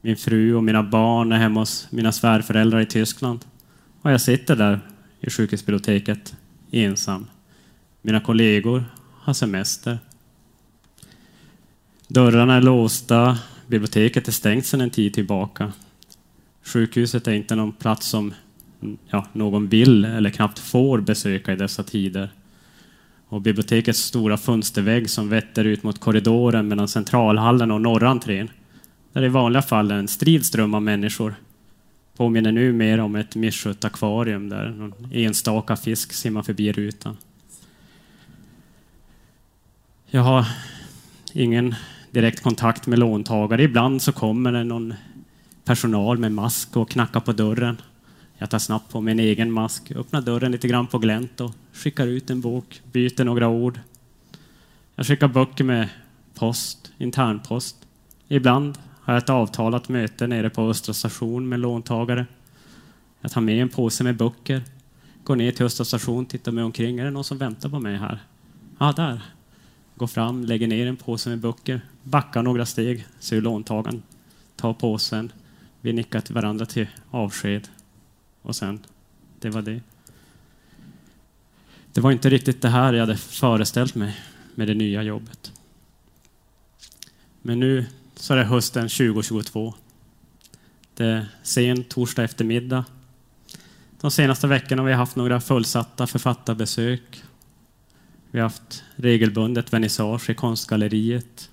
Min 0.00 0.16
fru 0.16 0.54
och 0.54 0.64
mina 0.64 0.82
barn 0.82 1.32
är 1.32 1.38
hemma 1.38 1.60
hos 1.60 1.88
mina 1.90 2.12
svärföräldrar 2.12 2.80
i 2.80 2.86
Tyskland. 2.86 3.44
Och 4.02 4.12
jag 4.12 4.20
sitter 4.20 4.56
där 4.56 4.80
i 5.20 5.30
sjukhusbiblioteket 5.30 6.36
ensam. 6.70 7.26
Mina 8.02 8.20
kollegor 8.20 8.84
har 9.20 9.32
semester. 9.32 9.98
Dörrarna 12.08 12.56
är 12.56 12.60
låsta. 12.60 13.38
Biblioteket 13.66 14.28
är 14.28 14.32
stängt 14.32 14.66
sedan 14.66 14.80
en 14.80 14.90
tid 14.90 15.14
tillbaka. 15.14 15.72
Sjukhuset 16.62 17.28
är 17.28 17.32
inte 17.32 17.54
någon 17.54 17.72
plats 17.72 18.06
som 18.06 18.34
ja, 19.08 19.26
någon 19.32 19.68
vill 19.68 20.04
eller 20.04 20.30
knappt 20.30 20.58
får 20.58 21.00
besöka 21.00 21.52
i 21.52 21.56
dessa 21.56 21.82
tider. 21.82 22.30
Och 23.28 23.40
bibliotekets 23.40 23.98
stora 23.98 24.36
fönstervägg 24.36 25.10
som 25.10 25.28
vetter 25.28 25.64
ut 25.64 25.82
mot 25.82 26.00
korridoren 26.00 26.68
mellan 26.68 26.88
centralhallen 26.88 27.70
och 27.70 27.80
norra 27.80 28.08
entrén, 28.08 28.50
där 29.12 29.24
i 29.24 29.28
vanliga 29.28 29.62
fall 29.62 29.90
är 29.90 29.94
en 29.94 30.08
strid 30.08 30.46
ström 30.46 30.74
av 30.74 30.82
människor, 30.82 31.34
påminner 32.16 32.52
nu 32.52 32.72
mer 32.72 33.00
om 33.00 33.16
ett 33.16 33.36
misskött 33.36 33.84
akvarium 33.84 34.48
där 34.48 34.68
någon 34.68 35.12
enstaka 35.12 35.76
fisk 35.76 36.12
simmar 36.12 36.42
förbi 36.42 36.72
rutan. 36.72 37.16
Jag 40.06 40.22
har 40.22 40.46
ingen 41.32 41.74
direkt 42.10 42.42
kontakt 42.42 42.86
med 42.86 42.98
låntagare. 42.98 43.62
Ibland 43.62 44.02
så 44.02 44.12
kommer 44.12 44.52
det 44.52 44.64
någon 44.64 44.94
personal 45.64 46.18
med 46.18 46.32
mask 46.32 46.76
och 46.76 46.90
knackar 46.90 47.20
på 47.20 47.32
dörren. 47.32 47.76
Jag 48.38 48.50
tar 48.50 48.58
snabbt 48.58 48.92
på 48.92 49.00
min 49.00 49.20
egen 49.20 49.52
mask, 49.52 49.90
öppnar 49.90 50.20
dörren 50.20 50.52
lite 50.52 50.68
grann 50.68 50.86
på 50.86 50.98
glänt 50.98 51.40
och 51.40 51.54
skickar 51.72 52.06
ut 52.06 52.30
en 52.30 52.40
bok, 52.40 52.82
byter 52.92 53.24
några 53.24 53.48
ord. 53.48 53.80
Jag 54.94 55.06
skickar 55.06 55.28
böcker 55.28 55.64
med 55.64 55.88
post, 56.34 56.92
internpost. 56.98 57.76
Ibland 58.28 58.78
har 59.00 59.14
jag 59.14 59.22
ett 59.22 59.30
avtalat 59.30 59.88
möte 59.88 60.26
nere 60.26 60.50
på 60.50 60.68
Östra 60.68 60.94
station 60.94 61.48
med 61.48 61.60
låntagare. 61.60 62.26
Jag 63.20 63.30
tar 63.30 63.40
med 63.40 63.62
en 63.62 63.68
påse 63.68 64.04
med 64.04 64.16
böcker, 64.16 64.62
går 65.24 65.36
ner 65.36 65.52
till 65.52 65.66
Östra 65.66 65.84
station, 65.84 66.26
tittar 66.26 66.52
mig 66.52 66.64
omkring. 66.64 66.98
Är 66.98 67.04
det 67.04 67.10
någon 67.10 67.24
som 67.24 67.38
väntar 67.38 67.68
på 67.68 67.80
mig 67.80 67.96
här? 67.96 68.18
Ja, 68.78 68.92
där. 68.96 69.22
Går 69.96 70.06
fram, 70.06 70.44
lägger 70.44 70.66
ner 70.66 70.86
en 70.86 70.96
påse 70.96 71.30
med 71.30 71.38
böcker, 71.38 71.80
backar 72.02 72.42
några 72.42 72.66
steg, 72.66 73.06
ser 73.18 73.36
hur 73.36 73.42
låntagaren 73.42 74.02
tar 74.56 74.72
påsen. 74.72 75.32
Vi 75.80 75.92
nickar 75.92 76.20
till 76.20 76.34
varandra 76.34 76.66
till 76.66 76.86
avsked. 77.10 77.68
Och 78.42 78.56
sen, 78.56 78.80
det 79.38 79.50
var 79.50 79.62
det. 79.62 79.80
Det 81.92 82.00
var 82.00 82.12
inte 82.12 82.30
riktigt 82.30 82.62
det 82.62 82.68
här 82.68 82.92
jag 82.92 83.00
hade 83.00 83.16
föreställt 83.16 83.94
mig 83.94 84.16
med 84.54 84.66
det 84.68 84.74
nya 84.74 85.02
jobbet. 85.02 85.52
Men 87.42 87.60
nu 87.60 87.86
så 88.20 88.32
är 88.32 88.38
det 88.38 88.44
hösten 88.44 88.82
2022. 88.82 89.74
Det 90.94 91.04
är 91.04 91.26
sen 91.42 91.84
torsdag 91.84 92.24
eftermiddag. 92.24 92.84
De 94.00 94.10
senaste 94.10 94.46
veckorna 94.46 94.82
har 94.82 94.86
vi 94.86 94.94
haft 94.94 95.16
några 95.16 95.40
fullsatta 95.40 96.06
författarbesök. 96.06 97.22
Vi 98.30 98.38
har 98.38 98.42
haft 98.42 98.84
regelbundet 98.96 99.72
vernissage 99.72 100.30
i 100.30 100.34
konstgalleriet. 100.34 101.50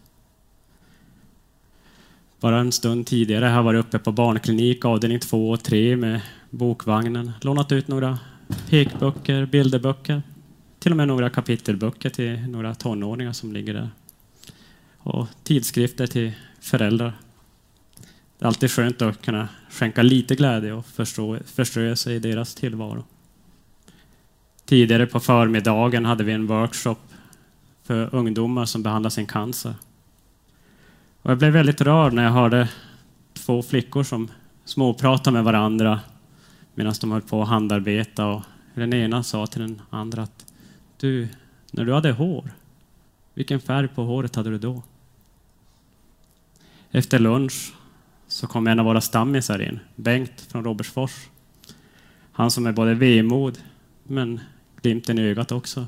Bara 2.39 2.59
en 2.59 2.71
stund 2.71 3.07
tidigare 3.07 3.45
har 3.45 3.55
jag 3.55 3.63
varit 3.63 3.85
uppe 3.85 3.99
på 3.99 4.11
barnklinik, 4.11 4.85
avdelning 4.85 5.19
2 5.19 5.49
och 5.49 5.63
3 5.63 5.95
med 5.95 6.21
bokvagnen. 6.49 7.31
Lånat 7.41 7.71
ut 7.71 7.87
några 7.87 8.19
pekböcker, 8.69 9.45
bilderböcker, 9.45 10.21
till 10.79 10.91
och 10.91 10.97
med 10.97 11.07
några 11.07 11.29
kapitelböcker 11.29 12.09
till 12.09 12.49
några 12.49 12.75
tonåringar 12.75 13.33
som 13.33 13.53
ligger 13.53 13.73
där. 13.73 13.89
Och 14.97 15.27
tidskrifter 15.43 16.07
till 16.07 16.33
föräldrar. 16.67 17.13
Det 18.37 18.45
är 18.45 18.47
alltid 18.47 18.71
skönt 18.71 19.01
att 19.01 19.21
kunna 19.21 19.47
skänka 19.69 20.01
lite 20.01 20.35
glädje 20.35 20.73
och 20.73 20.85
förstå, 20.85 21.37
förströelse 21.45 22.11
i 22.11 22.19
deras 22.19 22.55
tillvaro. 22.55 23.03
Tidigare 24.65 25.05
på 25.05 25.19
förmiddagen 25.19 26.05
hade 26.05 26.23
vi 26.23 26.31
en 26.31 26.47
workshop 26.47 26.95
för 27.83 28.15
ungdomar 28.15 28.65
som 28.65 28.83
behandlar 28.83 29.09
sin 29.09 29.25
cancer. 29.25 29.73
Och 31.21 31.31
jag 31.31 31.37
blev 31.37 31.53
väldigt 31.53 31.81
rörd 31.81 32.13
när 32.13 32.23
jag 32.23 32.31
hörde 32.31 32.69
två 33.33 33.63
flickor 33.63 34.03
som 34.03 34.31
småpratade 34.65 35.33
med 35.33 35.43
varandra 35.43 35.99
medan 36.75 36.93
de 37.01 37.11
höll 37.11 37.21
på 37.21 37.41
att 37.41 37.47
handarbeta. 37.47 38.25
Och 38.25 38.43
den 38.73 38.93
ena 38.93 39.23
sa 39.23 39.47
till 39.47 39.61
den 39.61 39.81
andra 39.89 40.21
att 40.23 40.53
du, 40.97 41.27
när 41.71 41.85
du 41.85 41.93
hade 41.93 42.11
hår, 42.11 42.51
vilken 43.33 43.59
färg 43.59 43.87
på 43.87 44.03
håret 44.03 44.35
hade 44.35 44.49
du 44.49 44.57
då? 44.57 44.83
Efter 46.91 47.19
lunch 47.19 47.73
så 48.27 48.47
kom 48.47 48.67
en 48.67 48.79
av 48.79 48.85
våra 48.85 49.01
stammisar 49.01 49.61
in, 49.61 49.79
Bengt 49.95 50.41
från 50.41 50.63
Robertsfors. 50.63 51.27
Han 52.31 52.51
som 52.51 52.65
är 52.67 52.71
både 52.71 52.93
vemod 52.93 53.57
men 54.03 54.39
glimten 54.81 55.19
i 55.19 55.21
ögat 55.21 55.51
också. 55.51 55.87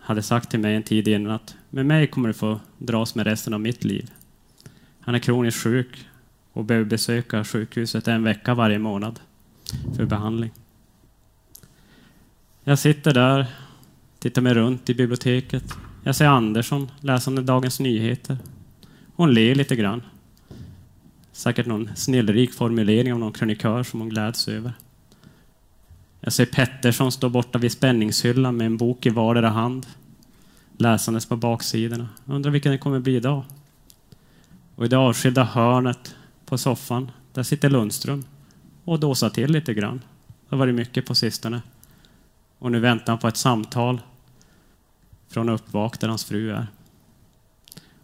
Hade 0.00 0.22
sagt 0.22 0.50
till 0.50 0.60
mig 0.60 0.74
en 0.74 0.82
tid 0.82 1.08
innan 1.08 1.32
att 1.32 1.56
med 1.70 1.86
mig 1.86 2.06
kommer 2.06 2.28
du 2.28 2.34
få 2.34 2.60
dras 2.78 3.14
med 3.14 3.26
resten 3.26 3.54
av 3.54 3.60
mitt 3.60 3.84
liv. 3.84 4.10
Han 5.00 5.14
är 5.14 5.18
kroniskt 5.18 5.62
sjuk 5.62 6.06
och 6.52 6.64
behöver 6.64 6.86
besöka 6.86 7.44
sjukhuset 7.44 8.08
en 8.08 8.22
vecka 8.22 8.54
varje 8.54 8.78
månad 8.78 9.20
för 9.96 10.04
behandling. 10.04 10.50
Jag 12.64 12.78
sitter 12.78 13.14
där, 13.14 13.46
tittar 14.18 14.42
mig 14.42 14.54
runt 14.54 14.90
i 14.90 14.94
biblioteket. 14.94 15.64
Jag 16.04 16.16
ser 16.16 16.26
Andersson 16.26 16.90
läsande 17.00 17.42
Dagens 17.42 17.80
Nyheter. 17.80 18.36
Hon 19.18 19.34
ler 19.34 19.54
lite 19.54 19.76
grann. 19.76 20.02
Säkert 21.32 21.66
någon 21.66 21.90
snillrik 21.96 22.54
formulering 22.54 23.12
av 23.12 23.18
någon 23.18 23.32
krönikör 23.32 23.82
som 23.82 24.00
hon 24.00 24.08
gläds 24.08 24.48
över. 24.48 24.72
Jag 26.20 26.32
ser 26.32 26.46
Pettersson 26.46 27.12
stå 27.12 27.28
borta 27.28 27.58
vid 27.58 27.72
spänningshyllan 27.72 28.56
med 28.56 28.66
en 28.66 28.76
bok 28.76 29.06
i 29.06 29.10
vardera 29.10 29.48
hand, 29.48 29.86
läsandes 30.76 31.26
på 31.26 31.36
baksidorna. 31.36 32.08
Undrar 32.24 32.50
vilken 32.50 32.72
det 32.72 32.78
kommer 32.78 33.00
bli 33.00 33.16
idag. 33.16 33.44
Och 34.74 34.84
i 34.84 34.88
det 34.88 34.98
avskilda 34.98 35.44
hörnet 35.44 36.16
på 36.46 36.58
soffan, 36.58 37.10
där 37.32 37.42
sitter 37.42 37.70
Lundström 37.70 38.24
och 38.84 39.00
dåsar 39.00 39.30
till 39.30 39.52
lite 39.52 39.74
grann. 39.74 39.98
Det 40.26 40.56
har 40.56 40.58
varit 40.58 40.74
mycket 40.74 41.06
på 41.06 41.14
sistone. 41.14 41.62
Och 42.58 42.72
nu 42.72 42.80
väntar 42.80 43.12
han 43.12 43.18
på 43.18 43.28
ett 43.28 43.36
samtal 43.36 44.00
från 45.28 45.48
uppvak 45.48 46.00
där 46.00 46.08
hans 46.08 46.24
fru 46.24 46.50
är. 46.50 46.66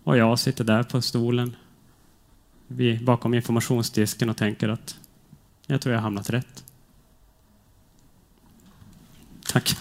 Och 0.04 0.16
jag 0.16 0.38
sitter 0.38 0.64
där 0.64 0.82
på 0.82 1.02
stolen 1.02 1.56
bakom 3.02 3.34
informationsdisken 3.34 4.30
och 4.30 4.36
tänker 4.36 4.68
att 4.68 4.96
jag 5.66 5.80
tror 5.80 5.92
jag 5.92 6.00
har 6.00 6.02
hamnat 6.02 6.30
rätt. 6.30 6.64
Tack. 9.46 9.76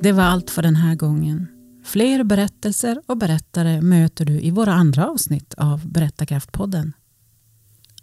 Det 0.00 0.12
var 0.12 0.22
allt 0.22 0.50
för 0.50 0.62
den 0.62 0.76
här 0.76 0.94
gången. 0.94 1.53
Fler 1.94 2.24
berättelser 2.24 3.02
och 3.06 3.16
berättare 3.16 3.80
möter 3.80 4.24
du 4.24 4.40
i 4.40 4.50
våra 4.50 4.72
andra 4.72 5.10
avsnitt 5.10 5.54
av 5.56 5.86
Berättarkraftpodden. 5.86 6.92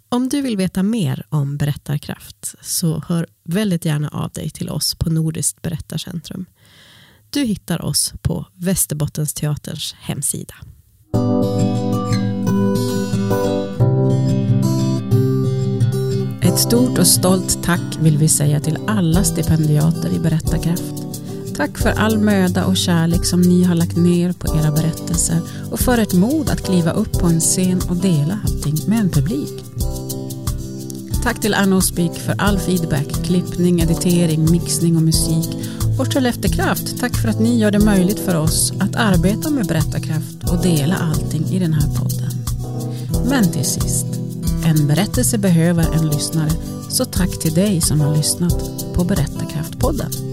Om 0.09 0.29
du 0.29 0.41
vill 0.41 0.57
veta 0.57 0.83
mer 0.83 1.25
om 1.29 1.57
berättarkraft 1.57 2.55
så 2.61 3.03
hör 3.07 3.27
väldigt 3.43 3.85
gärna 3.85 4.09
av 4.09 4.31
dig 4.31 4.49
till 4.49 4.69
oss 4.69 4.95
på 4.95 5.09
Nordiskt 5.09 5.61
berättarcentrum. 5.61 6.45
Du 7.29 7.43
hittar 7.43 7.81
oss 7.81 8.13
på 8.21 8.45
Västerbottensteaterns 8.53 9.95
hemsida. 9.99 10.55
Ett 16.41 16.59
stort 16.59 16.97
och 16.97 17.07
stolt 17.07 17.63
tack 17.63 17.97
vill 17.99 18.17
vi 18.17 18.29
säga 18.29 18.59
till 18.59 18.77
alla 18.87 19.23
stipendiater 19.23 20.09
i 20.15 20.19
Berättarkraft. 20.19 21.10
Tack 21.55 21.77
för 21.77 21.89
all 21.89 22.17
möda 22.17 22.65
och 22.65 22.77
kärlek 22.77 23.25
som 23.25 23.41
ni 23.41 23.63
har 23.63 23.75
lagt 23.75 23.97
ner 23.97 24.33
på 24.33 24.57
era 24.57 24.71
berättelser 24.71 25.39
och 25.71 25.79
för 25.79 25.97
ert 25.97 26.13
mod 26.13 26.49
att 26.49 26.65
kliva 26.65 26.91
upp 26.91 27.11
på 27.19 27.27
en 27.27 27.39
scen 27.39 27.81
och 27.89 27.95
dela 27.95 28.39
allting 28.43 28.77
med 28.87 28.99
en 28.99 29.09
publik. 29.09 29.63
Tack 31.23 31.41
till 31.41 31.53
Anna 31.53 31.81
Speak 31.81 32.17
för 32.17 32.35
all 32.37 32.59
feedback, 32.59 33.23
klippning, 33.23 33.81
editering, 33.81 34.51
mixning 34.51 34.95
och 34.95 35.01
musik. 35.01 35.57
Och 35.99 36.13
Skelleftekraft, 36.13 36.99
tack 36.99 37.15
för 37.17 37.29
att 37.29 37.39
ni 37.39 37.59
gör 37.59 37.71
det 37.71 37.79
möjligt 37.79 38.19
för 38.19 38.35
oss 38.35 38.73
att 38.79 38.95
arbeta 38.95 39.49
med 39.49 39.67
berättarkraft 39.67 40.49
och 40.51 40.61
dela 40.61 40.95
allting 40.95 41.45
i 41.45 41.59
den 41.59 41.73
här 41.73 41.87
podden. 41.95 42.31
Men 43.29 43.51
till 43.51 43.65
sist, 43.65 44.05
en 44.65 44.87
berättelse 44.87 45.37
behöver 45.37 45.87
en 45.93 46.09
lyssnare, 46.09 46.51
så 46.89 47.05
tack 47.05 47.39
till 47.39 47.53
dig 47.53 47.81
som 47.81 48.01
har 48.01 48.15
lyssnat 48.15 48.85
på 48.93 49.03
Berättarkraftpodden. 49.03 50.30